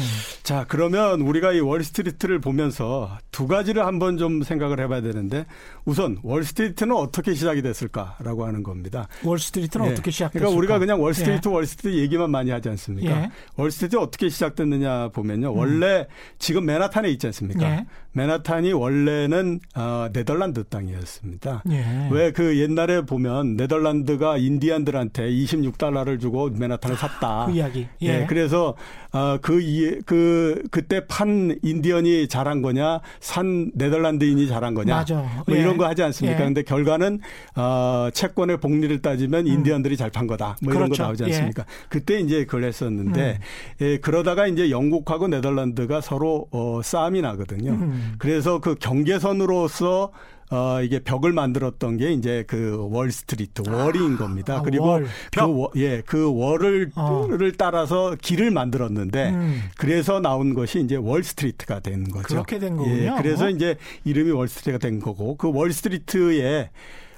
[0.48, 5.44] 자, 그러면 우리가 이 월스트리트를 보면서 두 가지를 한번 좀 생각을 해봐야 되는데
[5.84, 9.08] 우선 월스트리트는 어떻게 시작이 됐을까라고 하는 겁니다.
[9.24, 9.90] 월스트리트는 예.
[9.90, 10.46] 어떻게 시작됐을까?
[10.46, 11.52] 그러니까 우리가 그냥 월스트리트 예.
[11.52, 13.24] 월스트리트 얘기만 많이 하지 않습니까?
[13.24, 13.30] 예.
[13.56, 15.52] 월스트리트 어떻게 시작됐느냐 보면요.
[15.52, 15.58] 음.
[15.58, 16.06] 원래
[16.38, 17.70] 지금 맨하탄에 있지 않습니까?
[17.70, 17.86] 예.
[18.12, 21.62] 맨하탄이 원래는 어, 네덜란드 땅이었습니다.
[22.10, 27.46] 왜 그 옛날에 보면 네덜란드가 인디 인디안들한테 26달러를 주고 맨하탄을 샀다.
[27.46, 27.86] 그 이야기.
[28.02, 28.22] 예.
[28.22, 28.74] 예 그래서
[29.12, 30.37] 어그 그
[30.70, 34.94] 그때 판 인디언이 잘한 거냐, 산 네덜란드인이 잘한 거냐.
[34.96, 35.14] 맞아.
[35.46, 35.60] 뭐 예.
[35.60, 36.40] 이런 거 하지 않습니까?
[36.40, 36.44] 예.
[36.44, 37.20] 근데 결과는
[37.56, 39.52] 어 채권의 복리를 따지면 음.
[39.52, 40.56] 인디언들이 잘판 거다.
[40.62, 40.76] 뭐 그렇죠.
[40.76, 41.02] 이런 거 그렇죠.
[41.04, 41.62] 나오지 않습니까?
[41.62, 41.86] 예.
[41.88, 43.38] 그때 이제 그걸 했었는데
[43.80, 43.84] 음.
[43.84, 47.72] 예, 그러다가 이제 영국하고 네덜란드가 서로 어 싸움이 나거든요.
[47.72, 48.14] 음.
[48.18, 50.12] 그래서 그 경계선으로서
[50.50, 54.56] 어, 이게 벽을 만들었던 게 이제 그 월스트리트, 월인 아, 겁니다.
[54.56, 55.06] 아, 그리고 월.
[55.30, 57.28] 그, 월, 예, 그 월을, 어.
[57.56, 59.62] 따라서 길을 만들었는데 음.
[59.76, 62.28] 그래서 나온 것이 이제 월스트리트가 된 거죠.
[62.28, 62.96] 그렇게 된 거군요.
[62.96, 63.50] 예, 그래서 어?
[63.50, 66.70] 이제 이름이 월스트리트가 된 거고 그 월스트리트에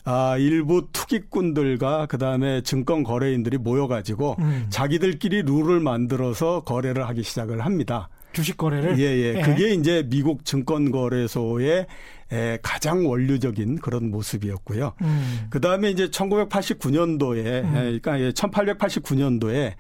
[0.05, 4.67] 아, 일부 투기꾼들과 그다음에 증권 거래인들이 모여 가지고 음.
[4.71, 8.09] 자기들끼리 룰을 만들어서 거래를 하기 시작을 합니다.
[8.33, 9.35] 주식 거래를 예, 예.
[9.37, 9.43] 예.
[9.43, 11.87] 그게 이제 미국 증권 거래소의
[12.33, 14.93] 에, 가장 원류적인 그런 모습이었고요.
[15.03, 15.47] 음.
[15.51, 17.99] 그 다음에 이제 1989년도에, 음.
[18.03, 19.73] 그러니까 1889년도에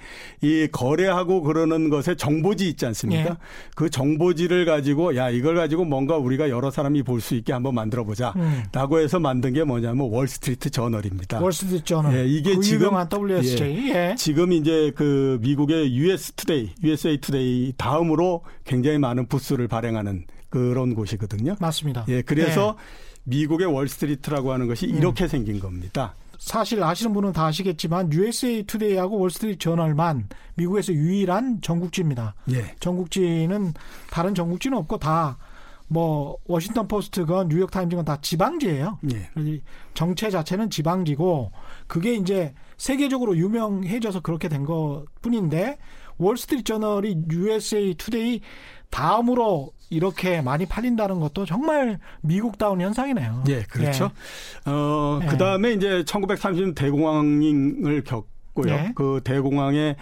[0.42, 3.30] 이 거래하고 그러는 것에 정보지 있지 않습니까?
[3.30, 3.36] 예.
[3.74, 8.02] 그 정보지를 가지고 야, 이걸 가지고 뭔가 우리가 여러 사람이 볼 수 있게 한번 만들어
[8.04, 8.32] 보자.
[8.36, 8.62] 음.
[8.72, 11.38] 라고 해서 만든 게 뭐냐면 월스트리트 저널입니다.
[11.38, 12.16] 월스트리트 저널.
[12.16, 13.88] 예, 이게 그 지금 WSJ.
[13.90, 14.14] 예, 예.
[14.16, 21.56] 지금 이제 그 미국의 US 투데이, USA Today 다음으로 굉장히 많은 부수를 발행하는 그런 곳이거든요.
[21.60, 22.04] 맞습니다.
[22.08, 23.38] 예, 그래서 네.
[23.38, 24.96] 미국의 월스트리트라고 하는 것이 음.
[24.96, 26.14] 이렇게 생긴 겁니다.
[26.38, 32.34] 사실 아시는 분은 다 아시겠지만 USA 투데이하고 월스트리트 저널만 미국에서 유일한 전국지입니다.
[32.52, 32.74] 예.
[32.80, 33.74] 전국지는
[34.10, 35.36] 다른 전국지는 없고 다
[35.92, 39.00] 뭐 워싱턴 포스트건 뉴욕 타임즈건 다 지방지예요.
[39.12, 39.28] 예.
[39.92, 41.50] 정체 자체는 지방지고
[41.88, 45.78] 그게 이제 세계적으로 유명해져서 그렇게 된 것뿐인데
[46.18, 48.40] 월스트리트 저널이 USA Today
[48.90, 53.44] 다음으로 이렇게 많이 팔린다는 것도 정말 미국다운 현상이네요.
[53.48, 54.10] 예, 그렇죠.
[54.66, 54.70] 예.
[54.70, 58.92] 어, 그 다음에 이제 1930년 대공황을 겪고요 네.
[58.94, 59.94] 그 대공황이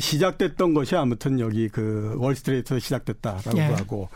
[0.00, 3.62] 시작됐던 것이 아무튼 여기 그 월스트리트에서 시작됐다라고 네.
[3.66, 4.08] 하고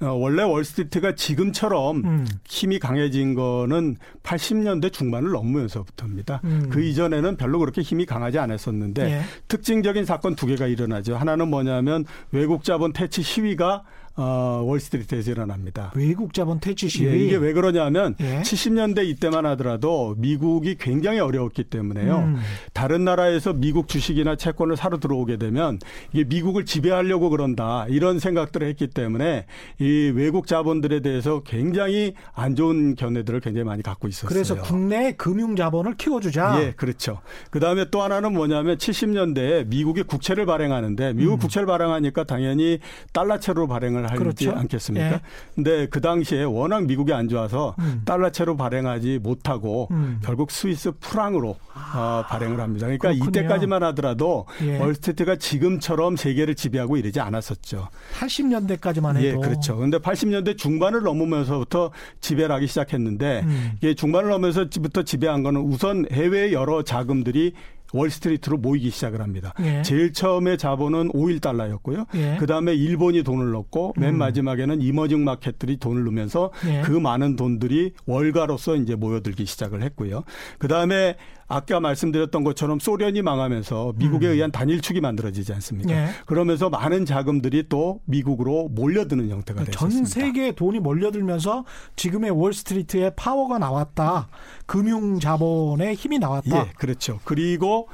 [0.00, 2.26] 어, 원래 월스트리트가 지금처럼 음.
[2.46, 6.40] 힘이 강해진 거는 80년대 중반을 넘으면서부터입니다.
[6.44, 6.68] 음.
[6.70, 9.22] 그 이전에는 별로 그렇게 힘이 강하지 않았었는데 네.
[9.48, 11.16] 특징적인 사건 두 개가 일어나죠.
[11.16, 13.84] 하나는 뭐냐면 외국 자본 퇴치 시위가
[14.16, 15.92] 어, 월스트리트에서 일어납니다.
[15.96, 17.08] 외국 자본 퇴치 시위.
[17.08, 18.42] 예, 이게 왜 그러냐면 예.
[18.42, 22.18] 70년대 이때만 하더라도 미국이 굉장히 어려웠기 때문에요.
[22.18, 22.36] 음.
[22.72, 25.80] 다른 나라에서 미국 주식이나 채권을 사러 들어오게 되면
[26.12, 29.46] 이게 미국을 지배하려고 그런다 이런 생각들을 했기 때문에
[29.80, 34.28] 이 외국 자본들에 대해서 굉장히 안 좋은 견해들을 굉장히 많이 갖고 있었어요.
[34.28, 36.62] 그래서 국내 금융 자본을 키워주자.
[36.62, 37.18] 예, 그렇죠.
[37.50, 41.38] 그 다음에 또 하나는 뭐냐면 70년대에 미국이 국채를 발행하는데 미국 음.
[41.38, 42.78] 국채를 발행하니까 당연히
[43.12, 44.60] 달러채로 발행을 발행을 하지 그렇죠.
[44.60, 45.12] 않겠습니까?
[45.14, 45.20] 예.
[45.54, 48.02] 근데 그 당시에 워낙 미국이 안 좋아서 음.
[48.04, 50.20] 달러채로 발행하지 못하고 음.
[50.24, 52.24] 결국 스위스 프랑으로 아.
[52.24, 52.86] 어, 발행을 합니다.
[52.86, 53.28] 그러니까 그렇군요.
[53.28, 54.78] 이때까지만 하더라도 예.
[54.78, 57.88] 월스트리트가 지금처럼 세계를 지배하고 이러지 않았었죠.
[58.18, 59.24] 80년대까지만 해도.
[59.26, 59.76] 예, 그렇죠.
[59.76, 61.90] 근데 80년대 중반을 넘으면서부터
[62.20, 63.72] 지배를 하기 시작했는데 음.
[63.76, 67.52] 이게 중반을 넘으면서부터 지배한 거는 우선 해외 여러 자금들이
[67.94, 69.54] 월스트리트로 모이기 시작을 합니다.
[69.60, 69.82] 예.
[69.82, 72.06] 제일 처음에 자본은 5일 달러였고요.
[72.14, 72.36] 예.
[72.38, 74.18] 그다음에 일본이 돈을 넣고 맨 음.
[74.18, 76.82] 마지막에는 이머징 마켓들이 돈을 넣으면서 예.
[76.82, 80.24] 그 많은 돈들이 월가로서 이제 모여들기 시작을 했고요.
[80.58, 81.16] 그다음에
[81.46, 84.32] 아까 말씀드렸던 것처럼 소련이 망하면서 미국에 음.
[84.32, 85.92] 의한 단일축이 만들어지지 않습니까?
[85.92, 86.08] 예.
[86.26, 89.96] 그러면서 많은 자금들이 또 미국으로 몰려드는 형태가 그러니까 됐습니다.
[89.96, 91.64] 전 세계에 돈이 몰려들면서
[91.96, 94.28] 지금의 월스트리트의 파워가 나왔다.
[94.66, 96.66] 금융 자본의 힘이 나왔다.
[96.66, 97.20] 예, 그렇죠.
[97.24, 97.88] 그리고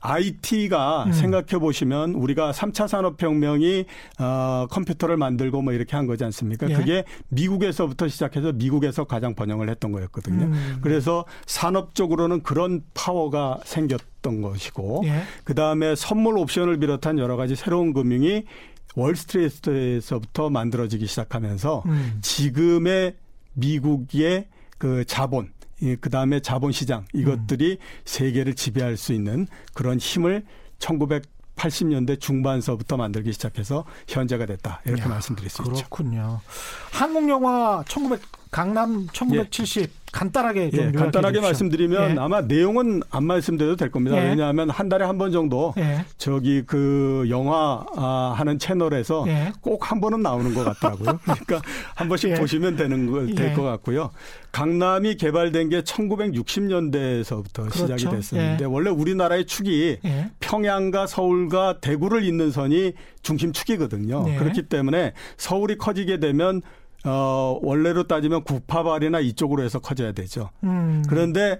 [0.00, 1.12] IT가 음.
[1.12, 3.84] 생각해 보시면 우리가 3차 산업혁명이
[4.18, 6.68] 어, 컴퓨터를 만들고 뭐 이렇게 한 거지 않습니까?
[6.70, 6.74] 예.
[6.74, 10.46] 그게 미국에서부터 시작해서 미국에서 가장 번영을 했던 거였거든요.
[10.46, 10.78] 음.
[10.80, 15.22] 그래서 산업적으로는 그런 파워가 생겼던 것이고 예.
[15.44, 18.44] 그다음에 선물 옵션을 비롯한 여러 가지 새로운 금융이
[18.96, 22.18] 월스트리트에서부터 만들어지기 시작하면서 음.
[22.22, 23.14] 지금의
[23.54, 24.46] 미국의
[24.78, 25.52] 그 자본
[26.00, 27.84] 그 다음에 자본시장 이것들이 음.
[28.04, 30.44] 세계를 지배할 수 있는 그런 힘을
[30.78, 35.78] 1980년대 중반서부터 만들기 시작해서 현재가 됐다 이렇게 야, 말씀드릴 수 그렇군요.
[35.78, 35.88] 있죠.
[35.90, 36.40] 그렇군요.
[36.92, 38.20] 한국 영화 1900
[38.50, 39.86] 강남 1970 예.
[40.12, 41.40] 간단하게 좀 예, 간단하게.
[41.40, 42.18] 말씀드리면 예.
[42.18, 44.16] 아마 내용은 안 말씀드려도 될 겁니다.
[44.20, 44.30] 예.
[44.30, 46.04] 왜냐하면 한 달에 한 번 정도 예.
[46.18, 49.52] 저기 그 영화 아, 하는 채널에서 예.
[49.60, 51.20] 꼭한 번은 나오는 것 같더라고요.
[51.46, 51.62] 그러니까
[51.94, 54.10] 한 번씩 보시면 되는 될 것 같고요.
[54.50, 57.78] 강남이 개발된 게 1960년대에서부터 그렇죠.
[57.96, 59.98] 시작이 됐었는데 원래 우리나라의 축이
[60.40, 64.24] 평양과 서울과 대구를 잇는 선이 중심 축이거든요.
[64.38, 66.62] 그렇기 때문에 서울이 커지게 되면
[67.04, 70.50] 어, 원래로 따지면 구파발이나 이쪽으로 해서 커져야 되죠.
[70.64, 71.02] 음.
[71.08, 71.58] 그런데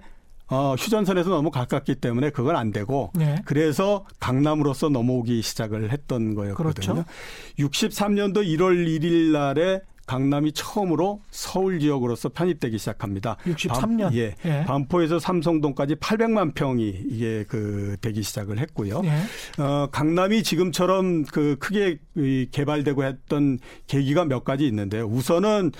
[0.49, 3.36] 어, 휴전선에서 너무 가깝기 때문에 그건 안 되고 네.
[3.45, 7.05] 그래서 강남으로서 넘어오기 시작을 했던 거였거든요.
[7.05, 7.05] 그렇죠.
[7.59, 9.80] 63년도 1월 1일 날에
[10.11, 13.36] 강남이 처음으로 서울 지역으로서 편입되기 시작합니다.
[13.46, 14.00] 63년.
[14.00, 14.64] 반, 예, 예.
[14.66, 19.02] 반포에서 삼성동까지 800만 평이 이게 그 되기 시작을 했고요.
[19.04, 19.62] 예.
[19.62, 22.00] 어, 강남이 지금처럼 그 크게
[22.50, 25.06] 개발되고 했던 계기가 몇 가지 있는데요.
[25.06, 25.70] 우선은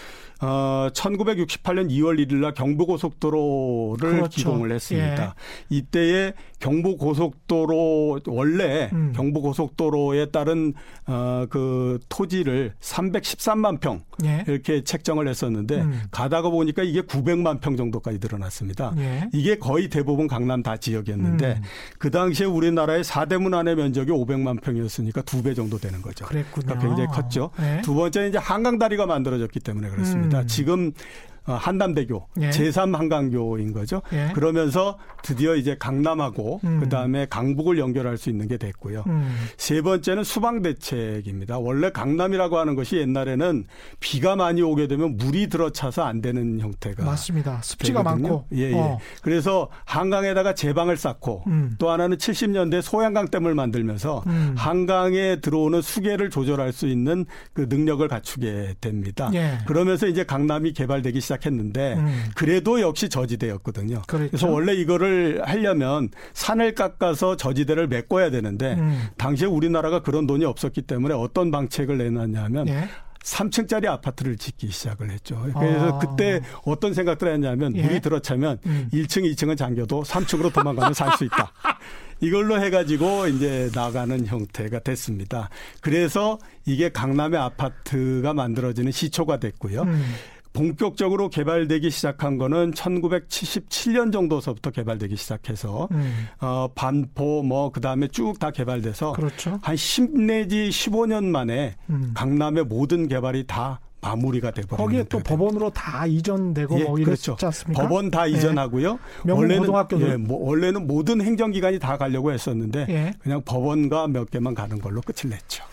[0.42, 4.30] 어, 1968년 2월 1일 날 경부고속도로를 그렇죠.
[4.30, 5.34] 기동을 했습니다.
[5.72, 5.76] 예.
[5.76, 9.12] 이때에 경부고속도로 원래 음.
[9.14, 10.72] 경부고속도로에 따른
[11.06, 14.44] 어, 그 토지를 313만 평 예.
[14.46, 16.00] 이렇게 책정을 했었는데 음.
[16.10, 18.94] 가다가 보니까 이게 900만 평 정도까지 늘어났습니다.
[18.98, 19.28] 예.
[19.32, 21.62] 이게 거의 대부분 강남 다 지역이었는데 음.
[21.98, 26.26] 그 당시에 우리나라의 4대문 안의 면적이 500만 평이었으니까 두 배 정도 되는 거죠.
[26.26, 26.66] 그랬군요.
[26.66, 27.50] 그러니까 굉장히 컸죠.
[27.62, 27.80] 예.
[27.82, 30.40] 두 번째는 이제 한강 다리가 만들어졌기 때문에 그렇습니다.
[30.40, 30.46] 음.
[30.46, 30.92] 지금
[31.39, 32.51] 어, 한담대교 예.
[32.51, 34.03] 제3 한강교인 거죠.
[34.12, 34.30] 예.
[34.34, 36.80] 그러면서 드디어 이제 강남하고 음.
[36.80, 39.05] 그다음에 강북을 연결할 수 있는 게 됐고요.
[39.07, 39.36] 음.
[39.57, 41.59] 세 번째는 수방 대책입니다.
[41.59, 43.64] 원래 강남이라고 하는 것이 옛날에는
[44.01, 47.61] 비가 많이 오게 되면 물이 들어차서 안 되는 형태가 맞습니다.
[47.62, 48.28] 습지가 되거든요.
[48.28, 48.44] 많고.
[48.55, 48.74] 예, 예.
[48.74, 48.98] 어.
[49.22, 51.76] 그래서 한강에다가 제방을 쌓고 음.
[51.78, 54.55] 또 하나는 70년대 소양강댐을 만들면서 음.
[54.57, 59.30] 한강에 들어오는 수계를 조절할 수 있는 그 능력을 갖추게 됩니다.
[59.34, 59.59] 예.
[59.66, 62.24] 그러면서 이제 강남이 개발되기 시작 시작했는데 음.
[62.34, 64.03] 그래도 역시 저지대였거든요.
[64.07, 64.28] 그렇죠.
[64.30, 69.09] 그래서 원래 이거를 하려면 산을 깎아서 저지대를 메꿔야 되는데 음.
[69.16, 72.88] 당시에 우리나라가 그런 돈이 없었기 때문에 어떤 방책을 내놨냐면 예.
[73.24, 75.45] 3층짜리 아파트를 짓기 시작을 했죠.
[75.59, 75.99] 그래서 아.
[75.99, 77.82] 그때 어떤 생각들을 했냐면 예.
[77.82, 78.88] 물이 들어차면 음.
[78.93, 81.53] 1층, 2층은 잠겨도 3층으로 도망가면 살 수 있다.
[82.22, 85.49] 이걸로 해가지고 이제 나가는 형태가 됐습니다.
[85.80, 89.82] 그래서 이게 강남의 아파트가 만들어지는 시초가 됐고요.
[89.82, 90.14] 음.
[90.53, 96.26] 본격적으로 개발되기 시작한 거는 1977년 정도서부터 개발되기 시작해서 음.
[96.40, 99.59] 어 반포 뭐 그다음에 쭉 다 개발돼서 그렇죠.
[99.62, 102.12] 한10 내지 15년 만에 음.
[102.14, 107.46] 강남의 모든 개발이 다 마무리가 되버리는 거기에 또 법원으로 다 이전되고 예, 뭐 이랬지 그렇죠.
[107.46, 107.82] 않습니까?
[107.82, 108.32] 법원 다 예.
[108.32, 108.98] 이전하고요.
[109.28, 109.68] 원래는
[110.01, 113.12] 예, 뭐 원래는 모든 행정기관이 다 가려고 했었는데 예.
[113.18, 115.64] 그냥 법원과 몇 개만 가는 걸로 끝을 냈죠.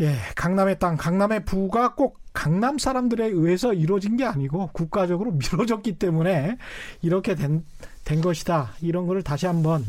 [0.00, 6.56] 예, 강남의 땅, 강남의 부가 꼭 강남 사람들에 의해서 이루어진 게 아니고 국가적으로 미뤄졌기 때문에
[7.02, 7.64] 이렇게 된,
[8.04, 8.72] 된 것이다.
[8.80, 9.84] 이런 거를 다시 한번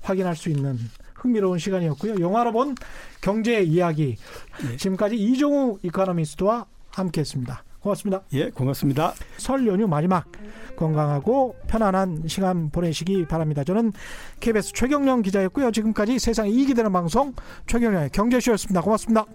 [0.00, 0.78] 확인할 수 있는
[1.14, 2.20] 흥미로운 시간이었고요.
[2.20, 2.74] 영화로 본
[3.20, 4.16] 경제 이야기.
[4.62, 4.76] 네.
[4.76, 7.62] 지금까지 이종우 이카노미스트와 함께 했습니다.
[7.80, 8.22] 고맙습니다.
[8.32, 9.12] 예, 고맙습니다.
[9.38, 10.30] 설 연휴 마지막
[10.76, 13.64] 건강하고 편안한 시간 보내시기 바랍니다.
[13.64, 13.92] 저는
[14.40, 15.72] KBS 최경령 기자였고요.
[15.72, 17.34] 지금까지 세상에 이익이 되는 방송
[17.66, 18.82] 최경령의 경제쇼였습니다.
[18.82, 19.26] 고맙습니다.